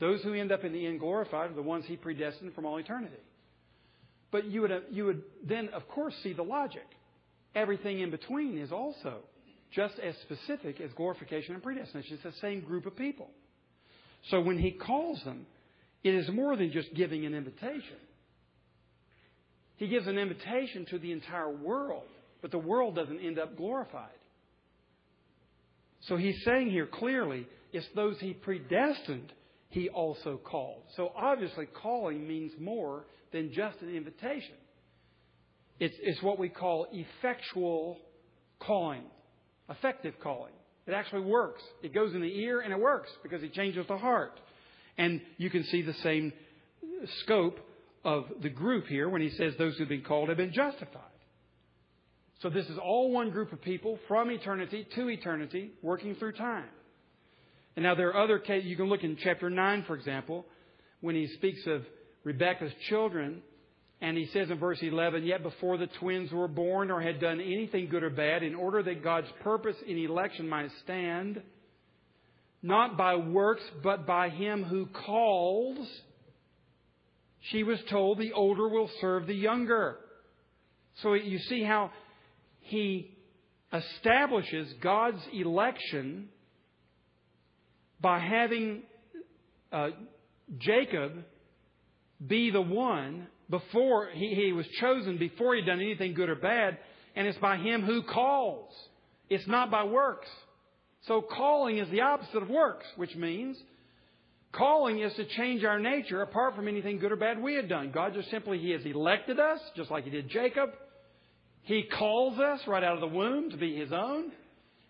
[0.00, 2.78] Those who end up in the end glorified are the ones he predestined from all
[2.78, 3.16] eternity.
[4.30, 6.86] But you would, you would then, of course, see the logic.
[7.54, 9.18] Everything in between is also
[9.72, 12.14] just as specific as glorification and predestination.
[12.14, 13.28] It's the same group of people.
[14.30, 15.46] So when he calls them,
[16.04, 17.96] it is more than just giving an invitation.
[19.76, 22.08] He gives an invitation to the entire world,
[22.40, 24.10] but the world doesn't end up glorified.
[26.02, 29.32] So he's saying here clearly, it's those he predestined
[29.70, 30.82] he also called.
[30.96, 34.54] So obviously, calling means more than just an invitation.
[35.78, 37.98] It's, it's what we call effectual
[38.58, 39.04] calling,
[39.68, 40.52] effective calling.
[40.86, 41.62] It actually works.
[41.82, 44.40] It goes in the ear and it works because he changes the heart.
[44.96, 46.32] And you can see the same
[47.22, 47.60] scope
[48.04, 51.02] of the group here when he says those who've been called have been justified.
[52.40, 56.68] So this is all one group of people from eternity to eternity working through time.
[57.74, 60.44] And now there are other cases, you can look in chapter 9, for example,
[61.00, 61.82] when he speaks of
[62.24, 63.42] Rebekah's children,
[64.00, 67.40] and he says in verse 11, Yet before the twins were born or had done
[67.40, 71.42] anything good or bad, in order that God's purpose in election might stand,
[72.62, 75.88] not by works, but by him who calls,
[77.50, 79.96] she was told the older will serve the younger.
[81.02, 81.90] So you see how
[82.68, 83.16] he
[83.72, 86.28] establishes God's election
[88.00, 88.82] by having
[89.72, 89.90] uh,
[90.58, 91.12] Jacob
[92.24, 96.78] be the one before he, he was chosen, before he'd done anything good or bad,
[97.16, 98.72] and it's by him who calls.
[99.28, 100.28] It's not by works.
[101.06, 103.56] So calling is the opposite of works, which means
[104.52, 107.90] calling is to change our nature apart from anything good or bad we had done.
[107.92, 110.70] God just simply, He has elected us, just like He did Jacob.
[111.68, 114.32] He calls us right out of the womb to be His own.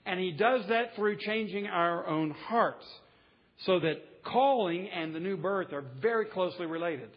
[0.07, 2.87] And He does that through changing our own hearts.
[3.67, 7.11] So that calling and the new birth are very closely related.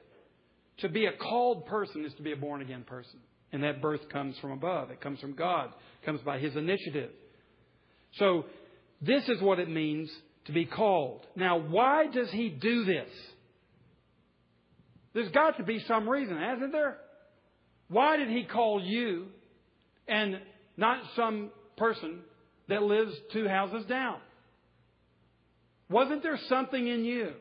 [0.80, 3.20] To be a called person is to be a born again person.
[3.52, 4.90] And that birth comes from above.
[4.90, 5.68] It comes from God.
[6.02, 7.12] It comes by His initiative.
[8.16, 8.46] So,
[9.00, 10.10] this is what it means
[10.46, 11.28] to be called.
[11.36, 13.10] Now, why does He do this?
[15.14, 16.98] There's got to be some reason, hasn't there?
[17.90, 19.28] Why did He call you
[20.12, 20.40] and
[20.76, 22.20] not some person
[22.68, 24.18] that lives two houses down?
[25.90, 27.32] Wasn't there something in you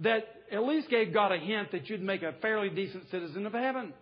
[0.00, 3.52] that at least gave God a hint that you'd make a fairly decent citizen of
[3.52, 3.92] heaven?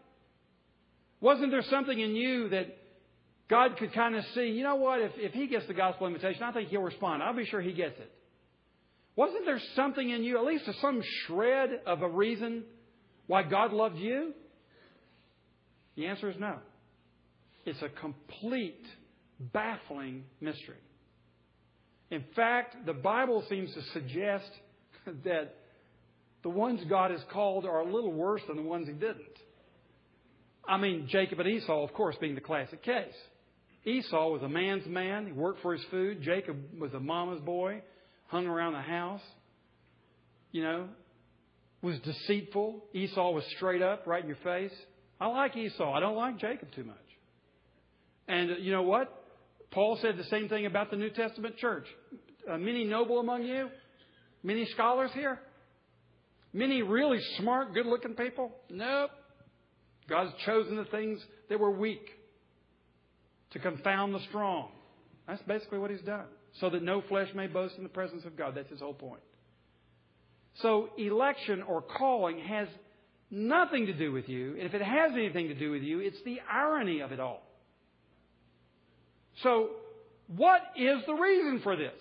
[1.20, 2.76] Wasn't there something in you that
[3.48, 6.42] God could kind of see, you know what, if, if he gets the gospel invitation,
[6.42, 7.22] I think he'll respond.
[7.22, 8.10] I'll be sure he gets it.
[9.14, 12.64] Wasn't there something in you, at least some shred of a reason
[13.26, 14.32] why God loved you?
[15.96, 16.56] The answer is no.
[17.64, 18.84] It's a complete
[19.52, 20.76] baffling mystery.
[22.10, 24.50] In fact, the Bible seems to suggest
[25.24, 25.54] that
[26.42, 29.38] the ones God has called are a little worse than the ones He didn't.
[30.66, 33.14] I mean, Jacob and Esau, of course, being the classic case.
[33.84, 35.26] Esau was a man's man.
[35.26, 36.22] He worked for his food.
[36.22, 37.82] Jacob was a mama's boy,
[38.28, 39.22] hung around the house,
[40.52, 40.88] you know,
[41.82, 42.84] was deceitful.
[42.92, 44.72] Esau was straight up, right in your face.
[45.20, 45.92] I like Esau.
[45.92, 46.96] I don't like Jacob too much.
[48.28, 49.12] And you know what?
[49.70, 51.86] Paul said the same thing about the New Testament church.
[52.50, 53.68] Uh, many noble among you?
[54.42, 55.38] Many scholars here?
[56.52, 58.52] Many really smart, good looking people?
[58.68, 59.10] Nope.
[60.08, 62.06] God's chosen the things that were weak
[63.52, 64.68] to confound the strong.
[65.26, 66.26] That's basically what He's done.
[66.60, 68.54] So that no flesh may boast in the presence of God.
[68.54, 69.22] That's His whole point.
[70.56, 72.68] So, election or calling has
[73.30, 74.50] nothing to do with you.
[74.50, 77.42] And if it has anything to do with you, it's the irony of it all.
[79.42, 79.70] So,
[80.28, 81.98] what is the reason for this?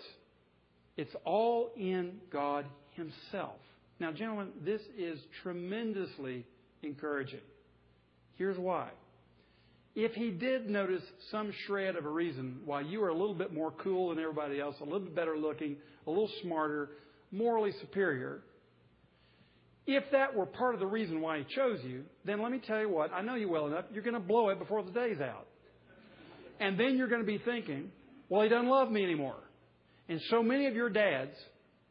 [0.98, 3.58] It's all in God Himself.
[4.00, 6.46] Now, gentlemen, this is tremendously
[6.84, 7.40] encouraging.
[8.38, 8.90] Here's why.
[9.96, 13.54] If He did notice some shred of a reason why you are a little bit
[13.54, 15.78] more cool than everybody else, a little bit better looking,
[16.08, 16.90] a little smarter,
[17.32, 18.42] morally superior,
[19.88, 22.80] if that were part of the reason why He chose you, then let me tell
[22.80, 25.20] you what, I know you well enough, you're going to blow it before the day's
[25.20, 25.48] out.
[26.62, 27.92] And then you're going to be thinking,
[28.30, 29.36] Well, he doesn't love me anymore.
[30.08, 31.36] And so many of your dads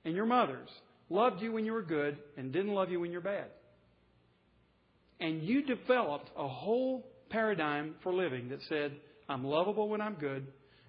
[0.05, 0.69] and your mothers
[1.11, 3.47] loved you when you were good and didn't love you when you're bad.
[5.19, 8.93] And you developed a whole paradigm for living that said,
[9.29, 10.47] I'm lovable when I'm good,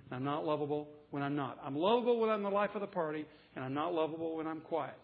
[0.09, 1.57] and I'm not lovable when I'm not.
[1.63, 3.25] I'm lovable when I'm the life of the party,
[3.55, 4.97] and I'm not lovable when I'm quiet.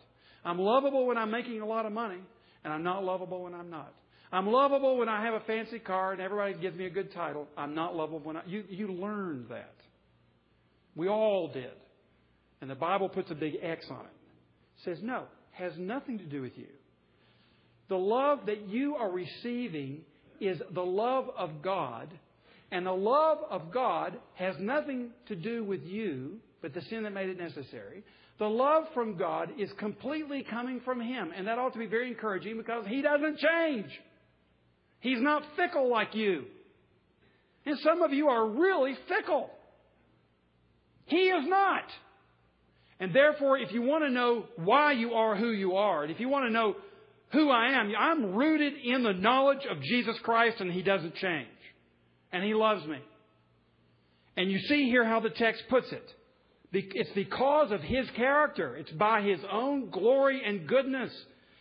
[0.46, 2.20] I'm lovable when I'm making a lot of money,
[2.64, 3.94] and I'm not lovable when I'm not.
[4.32, 7.48] I'm lovable when I have a fancy car and everybody gives me a good title.
[7.58, 8.42] I'm not lovable when I.
[8.46, 9.74] You, you learned that.
[10.96, 11.72] We all did.
[12.60, 14.06] And the Bible puts a big X on it.
[14.06, 16.68] it says, no, has nothing to do with you.
[17.88, 20.02] The love that you are receiving
[20.42, 22.14] is the love of God,
[22.72, 27.14] and the love of God has nothing to do with you, but the sin that
[27.14, 28.04] made it necessary.
[28.40, 32.10] The love from God is completely coming from Him, and that ought to be very
[32.10, 33.90] encouraging because He doesn't change.
[35.00, 36.46] He's not fickle like you.
[37.66, 39.50] And some of you are really fickle.
[41.06, 41.84] He is not.
[43.00, 46.20] And therefore, if you want to know why you are who you are, and if
[46.20, 46.76] you want to know
[47.32, 51.48] who I am, I'm rooted in the knowledge of Jesus Christ and He doesn't change.
[52.32, 53.00] And He loves me.
[54.36, 56.14] And you see here how the text puts it.
[56.74, 58.76] It's because of His character.
[58.76, 61.12] It's by His own glory and goodness.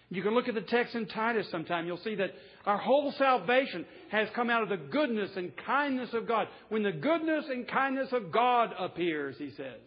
[0.09, 1.86] You can look at the text in Titus sometime.
[1.86, 2.30] You'll see that
[2.64, 6.46] our whole salvation has come out of the goodness and kindness of God.
[6.68, 9.80] When the goodness and kindness of God appears, he says.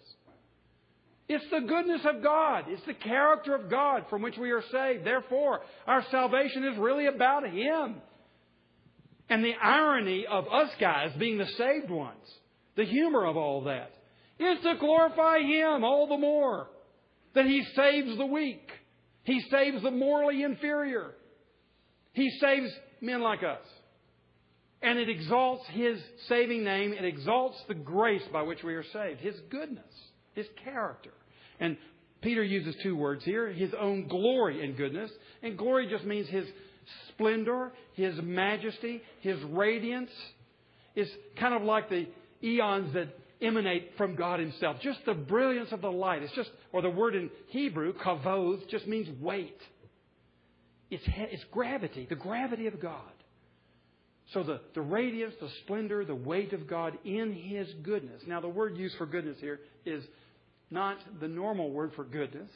[1.30, 2.66] It's the goodness of God.
[2.68, 5.06] It's the character of God from which we are saved.
[5.06, 8.02] Therefore, our salvation is really about Him.
[9.30, 12.26] And the irony of us guys being the saved ones,
[12.76, 13.92] the humor of all that,
[14.40, 16.68] is to glorify Him all the more.
[17.36, 18.68] That He saves the weak.
[19.30, 21.12] He saves the morally inferior.
[22.14, 23.64] He saves men like us.
[24.82, 26.94] And it exalts His saving name.
[26.94, 29.20] It exalts the grace by which we are saved.
[29.20, 29.94] His goodness.
[30.34, 31.12] His character.
[31.60, 31.78] And
[32.22, 35.12] Peter uses two words here his own glory and goodness.
[35.44, 36.48] And glory just means his
[37.10, 40.12] splendor, his majesty, his radiance.
[40.96, 41.08] Is
[41.40, 42.08] kind of like the
[42.44, 43.10] eons that
[43.42, 44.78] emanate from God Himself.
[44.82, 46.24] Just the brilliance of the light.
[46.24, 49.60] It's just, or the word in Hebrew, kavod, just means weight.
[50.90, 53.02] It's, it's gravity, the gravity of God.
[54.34, 58.22] So the, the radiance, the splendor, the weight of God in His goodness.
[58.28, 60.04] Now, the word used for goodness here is
[60.70, 62.50] not the normal word for goodness.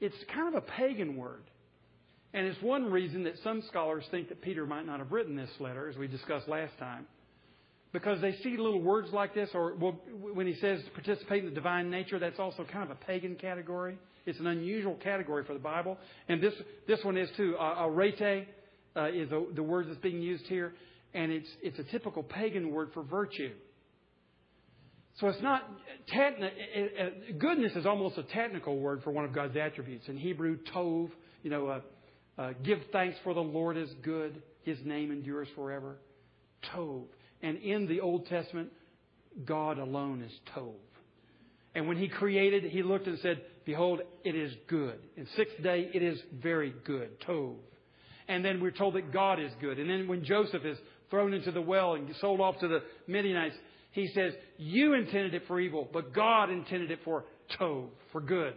[0.00, 1.42] It's kind of a pagan word.
[2.32, 5.50] And it's one reason that some scholars think that Peter might not have written this
[5.60, 7.06] letter, as we discussed last time.
[7.92, 9.98] Because they see little words like this, or well,
[10.34, 13.98] when he says participate in the divine nature, that's also kind of a pagan category.
[14.26, 15.96] It's an unusual category for the Bible.
[16.28, 16.52] And this,
[16.86, 17.56] this one is too.
[17.58, 18.46] Uh, arete
[18.94, 20.74] uh, is a, the word that's being used here.
[21.14, 23.52] And it's, it's a typical pagan word for virtue.
[25.18, 25.62] So it's not
[27.38, 30.06] goodness is almost a technical word for one of God's attributes.
[30.08, 31.10] In Hebrew, tov,
[31.42, 31.80] you know, uh,
[32.40, 35.96] uh, give thanks for the Lord is good; His name endures forever.
[36.72, 37.06] Tov,
[37.42, 38.70] and in the Old Testament,
[39.44, 40.74] God alone is tov.
[41.74, 45.90] And when He created, He looked and said, "Behold, it is good." And sixth day,
[45.92, 47.20] it is very good.
[47.20, 47.56] Tov.
[48.28, 49.78] And then we're told that God is good.
[49.78, 50.78] And then when Joseph is
[51.10, 53.56] thrown into the well and sold off to the Midianites,
[53.92, 57.24] he says, You intended it for evil, but God intended it for
[57.58, 58.54] tov, for good.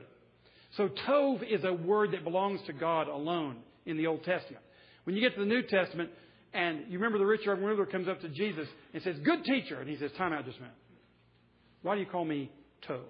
[0.78, 4.64] So tov is a word that belongs to God alone in the Old Testament.
[5.04, 6.12] When you get to the New Testament,
[6.54, 9.80] and you remember the rich young ruler comes up to Jesus and says, Good teacher.
[9.80, 10.76] And he says, Time out just a minute.
[11.82, 12.52] Why do you call me
[12.88, 13.02] tov?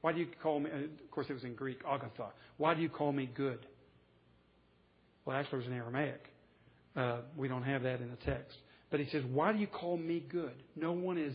[0.00, 2.28] Why do you call me, of course it was in Greek, agatha.
[2.56, 3.58] Why do you call me good?
[5.24, 6.24] Well, actually it was in Aramaic.
[6.94, 8.56] Uh, we don't have that in the text.
[8.90, 10.54] But he says, Why do you call me good?
[10.76, 11.34] No one is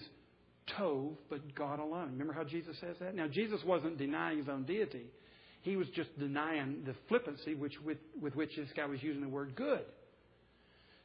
[0.77, 2.11] Tov, but God alone.
[2.11, 3.15] Remember how Jesus says that?
[3.15, 5.05] Now, Jesus wasn't denying his own deity.
[5.61, 9.29] He was just denying the flippancy which, with, with which this guy was using the
[9.29, 9.81] word good.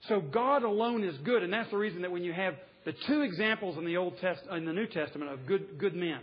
[0.08, 3.22] So God alone is good, and that's the reason that when you have the two
[3.22, 6.20] examples in the Old Test, in the New Testament of good, good men,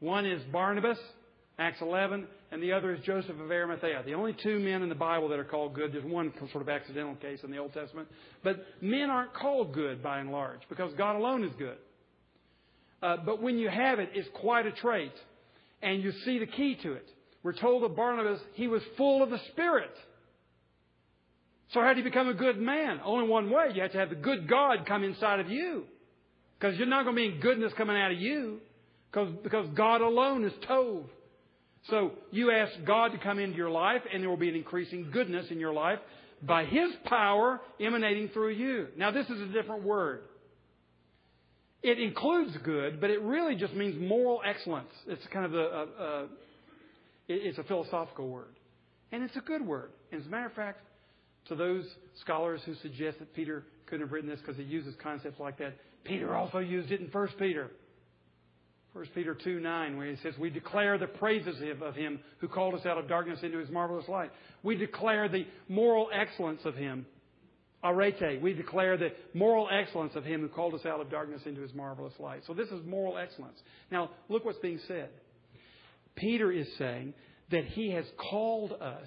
[0.00, 0.98] one is Barnabas,
[1.58, 4.02] Acts 11, and the other is Joseph of Arimathea.
[4.04, 5.92] The only two men in the Bible that are called good.
[5.92, 8.08] There's one sort of accidental case in the Old Testament,
[8.42, 11.76] but men aren't called good by and large because God alone is good.
[13.02, 15.12] Uh, but when you have it, it's quite a trait.
[15.82, 17.08] And you see the key to it.
[17.42, 19.94] We're told of Barnabas, he was full of the Spirit.
[21.72, 23.00] So how do you become a good man?
[23.04, 23.70] Only one way.
[23.74, 25.84] You have to have the good God come inside of you.
[26.58, 28.60] Because you're not going to be in goodness coming out of you.
[29.10, 31.04] Because, because God alone is Tov.
[31.90, 35.10] So you ask God to come into your life, and there will be an increasing
[35.12, 35.98] goodness in your life
[36.42, 38.88] by His power emanating through you.
[38.96, 40.22] Now, this is a different word.
[41.82, 44.90] it includes good, but it really just means moral excellence.
[45.06, 46.26] It's kind of a, a, a
[47.28, 48.56] it's a philosophical word.
[49.12, 49.90] And it's a good word.
[50.10, 50.80] And as a matter of fact,
[51.48, 51.84] to those
[52.20, 55.74] scholars who suggest that Peter couldn't have written this because he uses concepts like that,
[56.04, 57.70] Peter also used it in 1 Peter.
[58.92, 62.74] 1 Peter 2 9, where he says, We declare the praises of him who called
[62.74, 64.30] us out of darkness into his marvelous light.
[64.62, 67.06] We declare the moral excellence of him.
[67.84, 71.60] Arete, we declare the moral excellence of him who called us out of darkness into
[71.60, 72.42] his marvelous light.
[72.46, 73.58] So this is moral excellence.
[73.92, 75.10] Now, look what's being said.
[76.16, 77.14] Peter is saying
[77.50, 79.06] that he has called us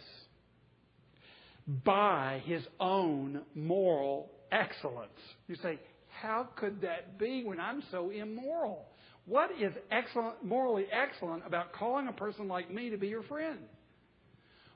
[1.83, 5.09] by his own moral excellence.
[5.47, 5.79] You say,
[6.21, 8.85] how could that be when I'm so immoral?
[9.25, 13.59] What is excellent, morally excellent about calling a person like me to be your friend?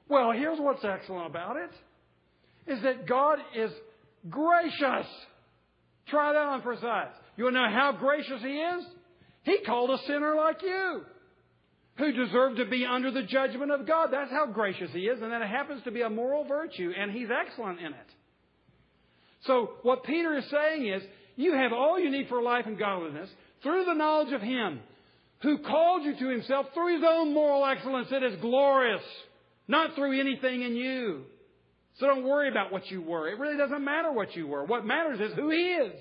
[0.07, 1.71] Well, here's what's excellent about it
[2.71, 3.71] is that God is
[4.29, 5.07] gracious.
[6.07, 7.13] Try that on for size.
[7.37, 8.85] You want to know how gracious He is?
[9.43, 11.01] He called a sinner like you
[11.97, 14.09] who deserve to be under the judgment of God.
[14.11, 17.11] That's how gracious He is, and that it happens to be a moral virtue, and
[17.11, 18.09] He's excellent in it.
[19.41, 21.01] So, what Peter is saying is,
[21.35, 23.29] you have all you need for life and godliness
[23.63, 24.79] through the knowledge of Him
[25.41, 29.03] who called you to Himself through His own moral excellence that is glorious,
[29.67, 31.23] not through anything in you.
[31.99, 33.29] So don't worry about what you were.
[33.29, 34.65] It really doesn't matter what you were.
[34.65, 35.93] What matters is who He is.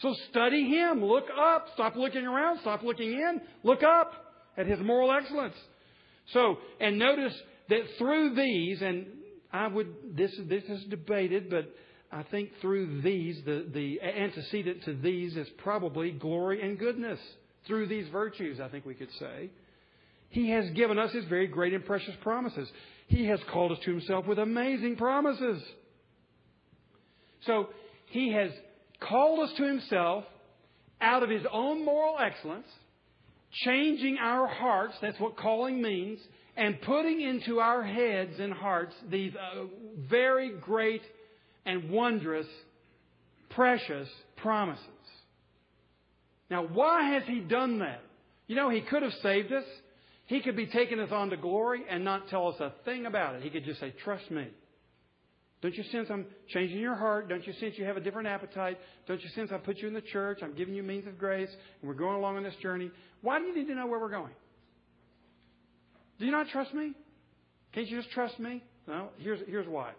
[0.00, 1.02] So study Him.
[1.02, 1.68] Look up.
[1.74, 2.60] Stop looking around.
[2.60, 3.40] Stop looking in.
[3.62, 4.12] Look up
[4.58, 5.54] at his moral excellence.
[6.32, 7.34] So, and notice
[7.70, 9.06] that through these, and
[9.52, 11.72] I would, this, this is debated, but
[12.10, 17.20] I think through these, the, the antecedent to these is probably glory and goodness.
[17.66, 19.50] Through these virtues, I think we could say.
[20.30, 22.68] He has given us His very great and precious promises.
[23.06, 25.62] He has called us to Himself with amazing promises.
[27.46, 27.68] So,
[28.06, 28.50] He has
[29.00, 30.24] called us to Himself
[31.00, 32.66] out of His own moral excellence
[33.50, 36.20] changing our hearts, that's what calling means,
[36.56, 39.64] and putting into our heads and hearts these uh,
[40.08, 41.02] very great
[41.64, 42.46] and wondrous,
[43.50, 44.84] precious promises.
[46.50, 48.02] Now, why has He done that?
[48.46, 49.64] You know, He could have saved us.
[50.26, 53.36] He could be taking us on to glory and not tell us a thing about
[53.36, 53.42] it.
[53.42, 54.48] He could just say, Trust me.
[55.60, 57.28] Don't you sense I'm changing your heart?
[57.28, 58.78] Don't you sense you have a different appetite?
[59.08, 60.38] Don't you sense I put you in the church?
[60.42, 61.50] I'm giving you means of grace,
[61.80, 62.90] and we're going along on this journey.
[63.22, 64.32] Why do you need to know where we're going?
[66.18, 66.92] Do you not trust me?
[67.72, 68.62] Can't you just trust me?
[68.86, 69.08] No.
[69.18, 69.92] Here's here's why.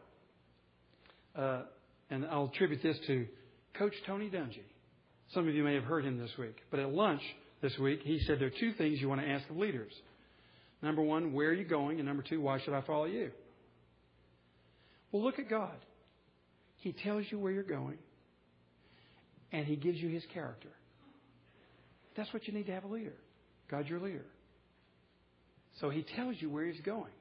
[1.36, 1.64] Uh,
[2.10, 3.28] and I'll attribute this to
[3.78, 4.64] Coach Tony Dungy.
[5.34, 7.22] Some of you may have heard him this week, but at lunch
[7.62, 9.92] this week he said there are two things you want to ask of leaders.
[10.82, 12.00] Number one, where are you going?
[12.00, 13.32] And number two, why should I follow you?
[15.12, 15.76] Well, look at God.
[16.78, 17.98] He tells you where you're going,
[19.52, 20.70] and He gives you His character.
[22.16, 23.16] That's what you need to have a leader.
[23.70, 24.26] God's your leader.
[25.80, 27.12] So He tells you where He's going.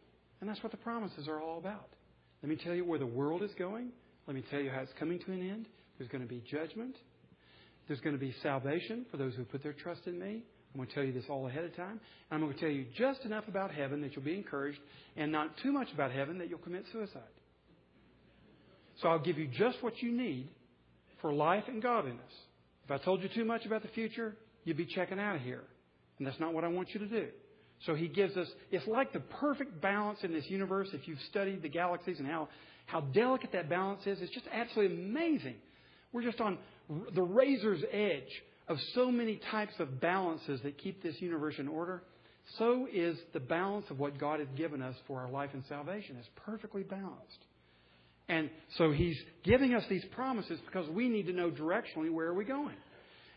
[0.40, 1.88] And that's what the promises are all about.
[2.42, 3.90] Let me tell you where the world is going.
[4.26, 5.66] Let me tell you how it's coming to an end.
[5.98, 6.94] There's going to be judgment.
[7.88, 10.44] There's going to be salvation for those who put their trust in me.
[10.72, 11.98] I'm going to tell you this all ahead of time.
[12.30, 14.78] I'm going to tell you just enough about heaven that you'll be encouraged,
[15.16, 17.22] and not too much about heaven that you'll commit suicide.
[19.02, 20.50] So I'll give you just what you need
[21.20, 22.32] for life and godliness.
[22.84, 24.34] If I told you too much about the future,
[24.64, 25.62] you'd be checking out of here.
[26.18, 27.28] And that's not what I want you to do.
[27.86, 30.88] So he gives us, it's like the perfect balance in this universe.
[30.92, 32.48] If you've studied the galaxies and how,
[32.86, 35.54] how delicate that balance is, it's just absolutely amazing.
[36.12, 36.58] We're just on
[37.14, 42.02] the razor's edge of so many types of balances that keep this universe in order.
[42.58, 46.16] So is the balance of what God has given us for our life and salvation.
[46.18, 47.44] It's perfectly balanced.
[48.28, 52.34] And so he's giving us these promises because we need to know directionally where are
[52.34, 52.76] we going.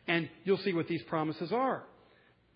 [0.07, 1.83] And you'll see what these promises are.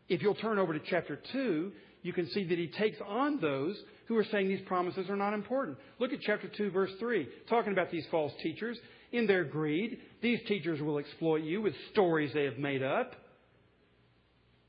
[0.09, 1.71] If you'll turn over to chapter 2,
[2.01, 3.75] you can see that he takes on those
[4.07, 5.77] who are saying these promises are not important.
[5.99, 8.77] Look at chapter 2, verse 3, talking about these false teachers.
[9.11, 13.15] In their greed, these teachers will exploit you with stories they have made up.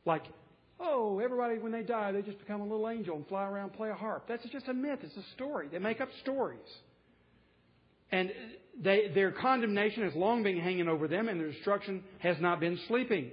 [0.05, 0.23] Like,
[0.79, 3.73] oh, everybody, when they die, they just become a little angel and fly around and
[3.75, 4.27] play a harp.
[4.29, 5.01] That's just a myth.
[5.03, 5.69] It's a story.
[5.71, 6.61] They make up stories.
[8.13, 8.31] And
[8.83, 12.79] they, their condemnation has long been hanging over them, and their destruction has not been
[12.89, 13.31] sleeping.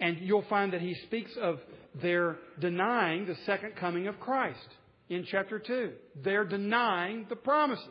[0.00, 1.58] And you'll find that he speaks of
[2.02, 4.68] their denying the second coming of Christ
[5.08, 5.92] in chapter 2.
[6.22, 7.86] They're denying the promises.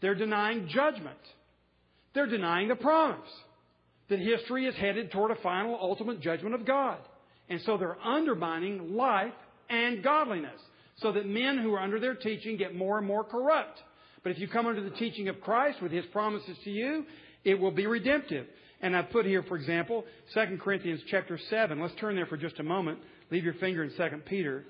[0.00, 1.18] They're denying judgment.
[2.14, 3.28] They're denying the promise
[4.08, 6.98] that history is headed toward a final ultimate judgment of God.
[7.48, 9.32] And so they're undermining life
[9.68, 10.60] and godliness
[10.96, 13.78] so that men who are under their teaching get more and more corrupt.
[14.22, 17.04] But if you come under the teaching of Christ with His promises to you,
[17.44, 18.46] it will be redemptive.
[18.82, 20.04] And I put here, for example,
[20.34, 21.80] 2 Corinthians chapter 7.
[21.80, 22.98] Let's turn there for just a moment.
[23.30, 24.64] Leave your finger in 2 Peter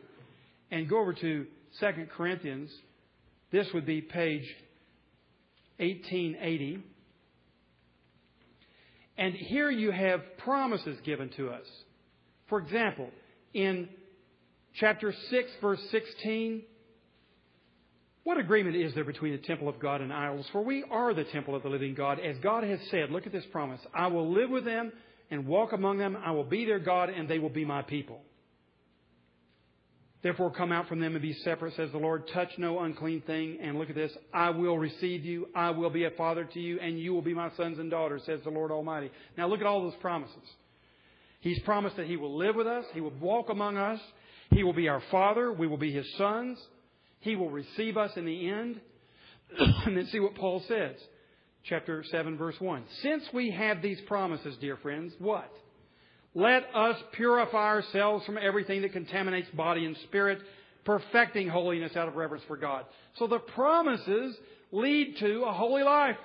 [0.71, 1.47] and go over to
[1.81, 1.87] 2
[2.17, 2.71] Corinthians.
[3.53, 4.45] This would be page
[5.79, 6.83] 1880.
[9.17, 11.67] And here you have promises given to us.
[12.49, 13.11] For example,
[13.55, 13.89] in
[14.75, 16.63] chapter 6, verse 16,
[18.31, 20.47] what agreement is there between the temple of God and idols?
[20.53, 22.21] For we are the temple of the living God.
[22.21, 24.93] As God has said, look at this promise I will live with them
[25.33, 26.17] and walk among them.
[26.25, 28.21] I will be their God, and they will be my people.
[30.23, 32.29] Therefore, come out from them and be separate, says the Lord.
[32.33, 33.59] Touch no unclean thing.
[33.61, 34.13] And look at this.
[34.33, 35.49] I will receive you.
[35.53, 38.23] I will be a father to you, and you will be my sons and daughters,
[38.27, 39.11] says the Lord Almighty.
[39.37, 40.37] Now, look at all those promises.
[41.41, 42.85] He's promised that He will live with us.
[42.95, 43.99] He will walk among us.
[44.53, 45.51] He will be our Father.
[45.53, 46.65] We will be His sons.
[47.21, 48.81] He will receive us in the end.
[49.59, 50.97] and then see what Paul says.
[51.65, 52.85] Chapter 7, verse 1.
[53.03, 55.51] Since we have these promises, dear friends, what?
[56.35, 60.39] Let us purify ourselves from everything that contaminates body and spirit,
[60.85, 62.85] perfecting holiness out of reverence for God.
[63.19, 64.37] So the promises
[64.73, 66.17] lead to a holy life.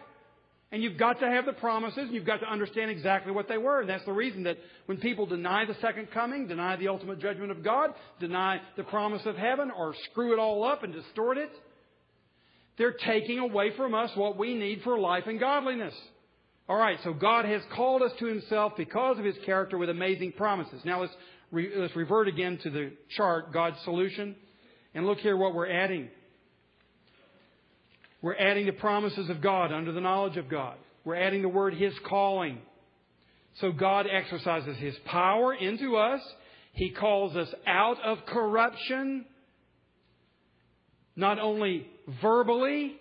[0.76, 3.58] And you've got to have the promises, and you've got to understand exactly what they
[3.58, 3.80] were.
[3.80, 4.58] And that's the reason that
[4.88, 9.22] when people deny the second coming, deny the ultimate judgment of God, deny the promise
[9.26, 11.50] of heaven, or screw it all up and distort it,
[12.78, 15.94] they're taking away from us what we need for life and godliness.
[16.68, 20.34] All right, so God has called us to Himself because of His character with amazing
[20.34, 20.82] promises.
[20.84, 21.14] Now let's,
[21.54, 24.36] re- let's revert again to the chart, God's solution,
[24.94, 26.10] and look here what we're adding.
[28.26, 30.78] We're adding the promises of God under the knowledge of God.
[31.04, 32.58] We're adding the word His calling.
[33.62, 36.22] So God exercises His power into us.
[36.74, 39.26] He calls us out of corruption,
[41.16, 41.86] not only
[42.20, 42.96] verbally,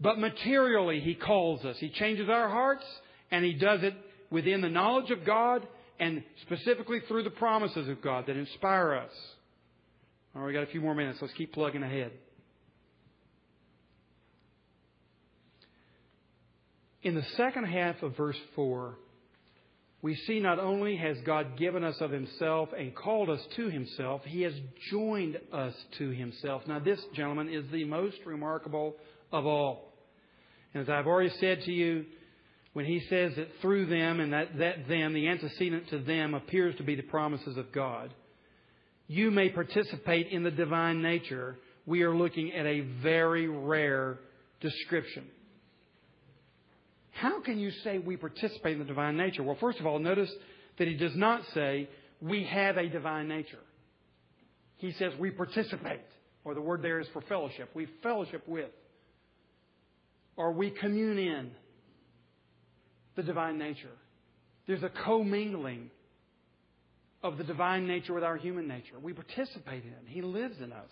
[0.00, 1.76] but materially, He calls us.
[1.78, 2.86] He changes our hearts,
[3.30, 3.92] and He does it
[4.30, 5.68] within the knowledge of God
[5.98, 9.12] and specifically through the promises of God that inspire us.
[10.34, 11.18] All right, we got a few more minutes.
[11.20, 12.12] Let's keep plugging ahead.
[17.02, 18.94] In the second half of verse 4,
[20.02, 24.22] we see not only has God given us of Himself and called us to Himself,
[24.24, 24.54] He has
[24.90, 26.62] joined us to Himself.
[26.66, 28.96] Now, this, gentlemen, is the most remarkable
[29.32, 29.92] of all.
[30.72, 32.04] And as I've already said to you,
[32.72, 36.76] when he says that through them and that, that them, the antecedent to them appears
[36.76, 38.14] to be the promises of God,
[39.08, 41.56] you may participate in the divine nature.
[41.84, 44.18] We are looking at a very rare
[44.60, 45.24] description.
[47.12, 49.42] How can you say we participate in the divine nature?
[49.42, 50.30] Well, first of all, notice
[50.78, 51.88] that he does not say
[52.20, 53.58] we have a divine nature.
[54.76, 56.00] He says we participate,
[56.44, 57.70] or the word there is for fellowship.
[57.74, 58.70] We fellowship with
[60.40, 61.50] or we commune in
[63.14, 63.92] the divine nature.
[64.66, 65.90] There's a commingling
[67.22, 68.98] of the divine nature with our human nature.
[69.02, 70.06] We participate in it.
[70.06, 70.88] He lives in us.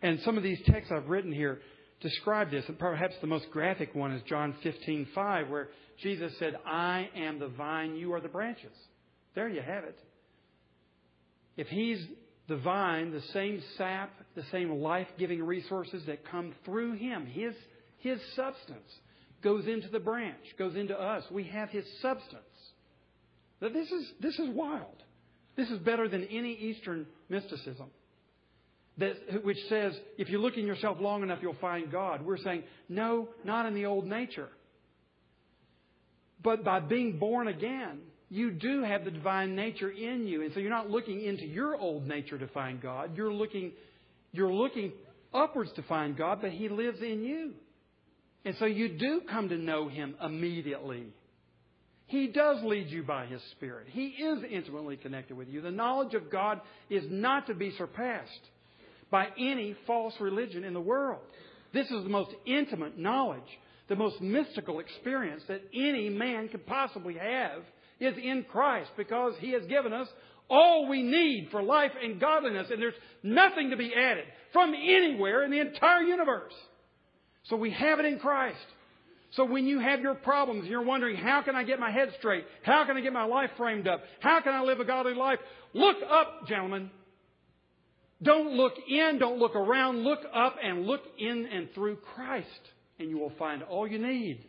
[0.00, 1.58] And some of these texts I've written here
[2.00, 7.10] describe this, and perhaps the most graphic one is John 15:5, where Jesus said, "I
[7.14, 8.76] am the vine, you are the branches."
[9.34, 9.98] There you have it.
[11.56, 12.06] If He's
[12.48, 17.54] the vine, the same sap, the same life-giving resources that come through Him, His
[17.98, 19.00] his substance
[19.42, 21.24] goes into the branch, goes into us.
[21.30, 22.42] We have His substance.
[23.60, 25.02] Now, this is, this is wild.
[25.56, 27.86] This is better than any Eastern mysticism.
[28.98, 32.24] That, which says, if you look in yourself long enough, you'll find God.
[32.24, 34.48] We're saying, no, not in the old nature.
[36.42, 37.98] But by being born again,
[38.30, 40.42] you do have the divine nature in you.
[40.42, 43.16] And so you're not looking into your old nature to find God.
[43.16, 43.72] You're looking,
[44.32, 44.92] you're looking
[45.34, 47.52] upwards to find God, but He lives in you.
[48.44, 51.04] And so you do come to know Him immediately.
[52.06, 53.88] He does lead you by His Spirit.
[53.90, 55.60] He is intimately connected with you.
[55.60, 58.30] The knowledge of God is not to be surpassed
[59.10, 61.20] by any false religion in the world.
[61.72, 63.40] This is the most intimate knowledge,
[63.88, 67.62] the most mystical experience that any man could possibly have
[68.00, 70.08] is in Christ because He has given us
[70.48, 75.42] all we need for life and godliness, and there's nothing to be added from anywhere
[75.44, 76.52] in the entire universe.
[77.44, 78.58] So we have it in Christ.
[79.32, 82.12] So when you have your problems and you're wondering, how can I get my head
[82.18, 82.44] straight?
[82.62, 84.02] How can I get my life framed up?
[84.20, 85.38] How can I live a godly life?
[85.74, 86.90] Look up, gentlemen.
[88.22, 92.48] Don't look in, don't look around, look up and look in and through Christ,
[92.98, 94.44] and you will find all you need.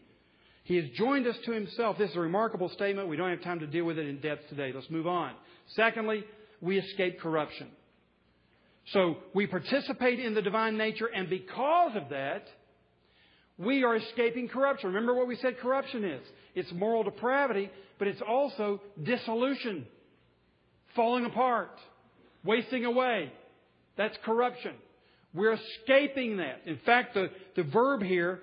[0.63, 1.97] He has joined us to himself.
[1.97, 3.09] This is a remarkable statement.
[3.09, 4.71] We don't have time to deal with it in depth today.
[4.73, 5.33] Let's move on.
[5.75, 6.23] Secondly,
[6.61, 7.67] we escape corruption.
[8.93, 12.47] So we participate in the divine nature, and because of that,
[13.57, 14.89] We are escaping corruption.
[14.89, 16.21] Remember what we said corruption is?
[16.53, 19.87] It's moral depravity, but it's also dissolution,
[20.95, 21.71] falling apart,
[22.43, 23.31] wasting away.
[23.97, 24.73] That's corruption.
[25.33, 26.61] We're escaping that.
[26.65, 28.39] In fact, the, the verb here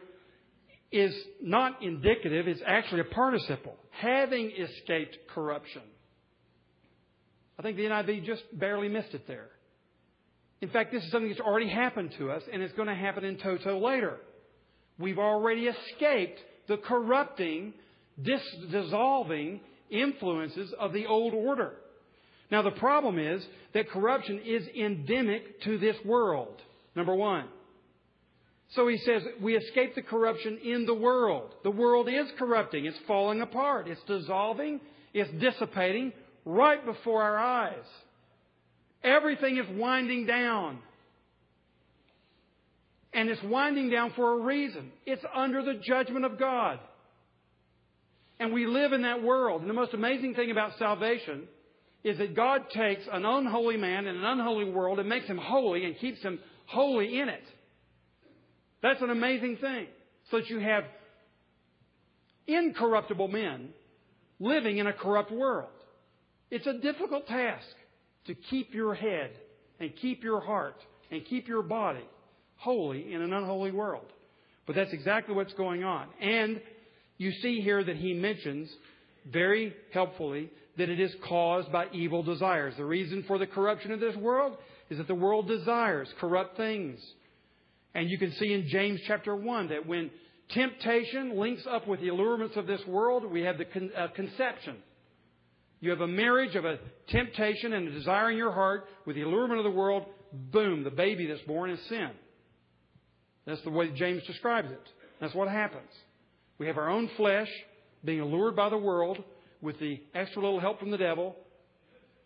[0.93, 3.77] is not indicative, it's actually a participle.
[3.91, 5.83] Having escaped corruption.
[7.59, 9.49] I think the NIV just barely missed it there.
[10.61, 13.25] In fact, this is something that's already happened to us, and it's going to happen
[13.25, 14.19] in toto later.
[14.99, 16.39] We've already escaped
[16.69, 17.75] the corrupting,
[18.23, 21.75] dis- dissolving influences of the old order.
[22.55, 26.63] Now, the problem is that corruption is endemic to this world,
[26.95, 27.47] number one.
[28.77, 31.53] So he says, we escape the corruption in the world.
[31.65, 32.87] The world is corrupting.
[32.87, 33.89] It's falling apart.
[33.89, 34.81] It's dissolving.
[35.13, 36.13] It's dissipating
[36.45, 37.87] right before our eyes.
[39.03, 40.79] Everything is winding down.
[43.13, 44.93] And it's winding down for a reason.
[45.07, 46.79] It's under the judgment of God.
[48.39, 49.61] And we live in that world.
[49.61, 51.49] And the most amazing thing about salvation
[52.05, 55.87] is that God takes an unholy man in an unholy world and makes him holy
[55.87, 57.45] and keeps him holy in it.
[58.83, 59.87] That's an amazing thing.
[60.31, 60.85] So that you have
[62.47, 63.71] incorruptible men
[64.39, 65.71] living in a corrupt world.
[66.51, 67.67] It's a difficult task
[68.27, 69.31] to keep your head
[69.81, 70.77] and keep your heart
[71.11, 72.05] and keep your body
[72.57, 74.07] holy in an unholy world.
[74.67, 76.09] But that's exactly what's going on.
[76.21, 76.61] And
[77.17, 78.71] you see here that he mentions
[79.25, 82.75] very helpfully that it is caused by evil desires.
[82.77, 84.57] The reason for the corruption of this world
[84.91, 87.01] is that the world desires corrupt things.
[87.95, 90.11] And you can see in James chapter 1 that when
[90.51, 94.77] temptation links up with the allurements of this world, we have the con- uh, conception.
[95.81, 99.23] You have a marriage of a temptation and a desire in your heart with the
[99.23, 100.05] allurement of the world.
[100.33, 102.11] Boom, the baby that's born is sin.
[103.47, 104.81] That's the way James describes it.
[105.21, 105.91] That's what happens.
[106.59, 107.49] We have our own flesh
[108.05, 109.23] being allured by the world
[109.61, 111.37] with the extra little help from the devil,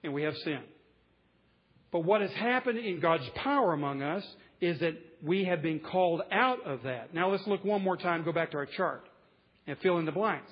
[0.03, 0.61] and we have sin.
[1.91, 4.25] But what has happened in God's power among us
[4.61, 7.15] is that we have been called out of that.
[7.15, 9.05] Now let's look one more time, go back to our chart,
[9.67, 10.51] and fill in the blanks.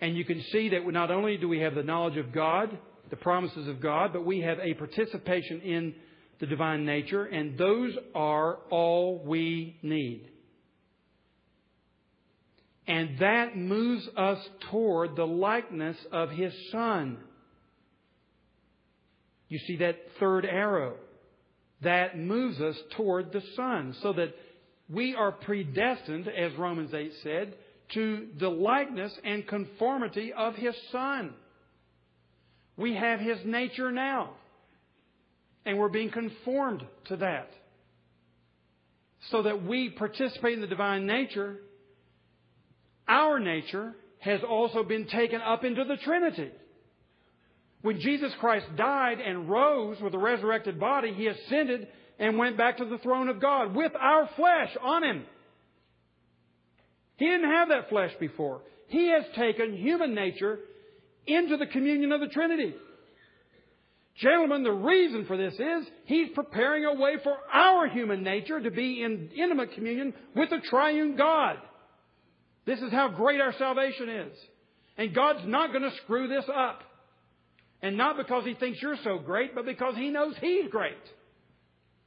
[0.00, 2.76] And you can see that not only do we have the knowledge of God,
[3.10, 5.94] the promises of God, but we have a participation in
[6.40, 10.28] the divine nature, and those are all we need.
[12.86, 14.38] And that moves us
[14.70, 17.18] toward the likeness of His Son.
[19.48, 20.94] You see that third arrow?
[21.82, 24.34] That moves us toward the Son, so that
[24.88, 27.54] we are predestined, as Romans 8 said,
[27.94, 31.34] to the likeness and conformity of His Son.
[32.76, 34.30] We have His nature now.
[35.64, 37.50] And we're being conformed to that.
[39.30, 41.58] So that we participate in the divine nature,
[43.08, 46.50] our nature has also been taken up into the Trinity.
[47.82, 51.88] When Jesus Christ died and rose with a resurrected body, He ascended
[52.18, 55.24] and went back to the throne of God with our flesh on Him.
[57.16, 58.62] He didn't have that flesh before.
[58.88, 60.60] He has taken human nature
[61.26, 62.74] into the communion of the Trinity.
[64.16, 68.70] Gentlemen, the reason for this is He's preparing a way for our human nature to
[68.70, 71.56] be in intimate communion with the triune God.
[72.64, 74.38] This is how great our salvation is.
[74.96, 76.82] And God's not going to screw this up.
[77.80, 80.94] And not because He thinks you're so great, but because He knows He's great.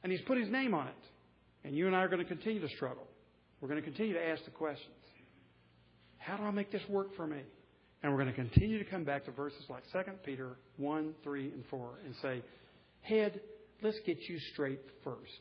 [0.02, 0.94] And He's put His name on it.
[1.64, 3.06] And you and I are going to continue to struggle.
[3.60, 4.94] We're going to continue to ask the questions.
[6.18, 7.40] How do I make this work for me?
[8.02, 11.44] And we're going to continue to come back to verses like 2 Peter 1, 3,
[11.52, 12.42] and 4 and say,
[13.00, 13.40] Head,
[13.82, 15.40] let's get you straight first.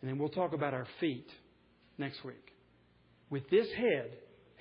[0.00, 1.28] And then we'll talk about our feet
[1.96, 2.51] next week.
[3.32, 4.10] With this head,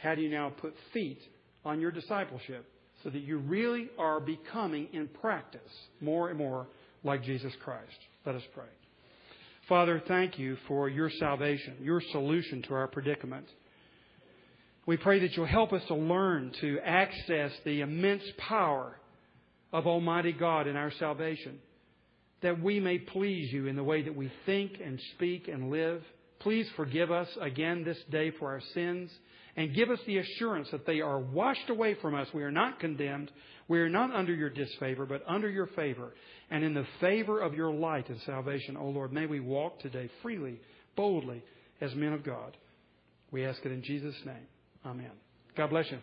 [0.01, 1.19] how do you now put feet
[1.65, 2.65] on your discipleship
[3.03, 5.59] so that you really are becoming in practice
[5.99, 6.67] more and more
[7.03, 7.97] like Jesus Christ?
[8.25, 8.69] Let us pray.
[9.67, 13.45] Father, thank you for your salvation, your solution to our predicament.
[14.85, 18.95] We pray that you'll help us to learn to access the immense power
[19.73, 21.59] of Almighty God in our salvation,
[22.41, 26.01] that we may please you in the way that we think and speak and live.
[26.41, 29.11] Please forgive us again this day for our sins
[29.55, 32.27] and give us the assurance that they are washed away from us.
[32.33, 33.31] We are not condemned.
[33.67, 36.13] We are not under your disfavor, but under your favor.
[36.49, 40.09] And in the favor of your light and salvation, O Lord, may we walk today
[40.21, 40.59] freely,
[40.95, 41.43] boldly,
[41.79, 42.57] as men of God.
[43.31, 44.47] We ask it in Jesus' name.
[44.85, 45.11] Amen.
[45.55, 45.99] God bless you.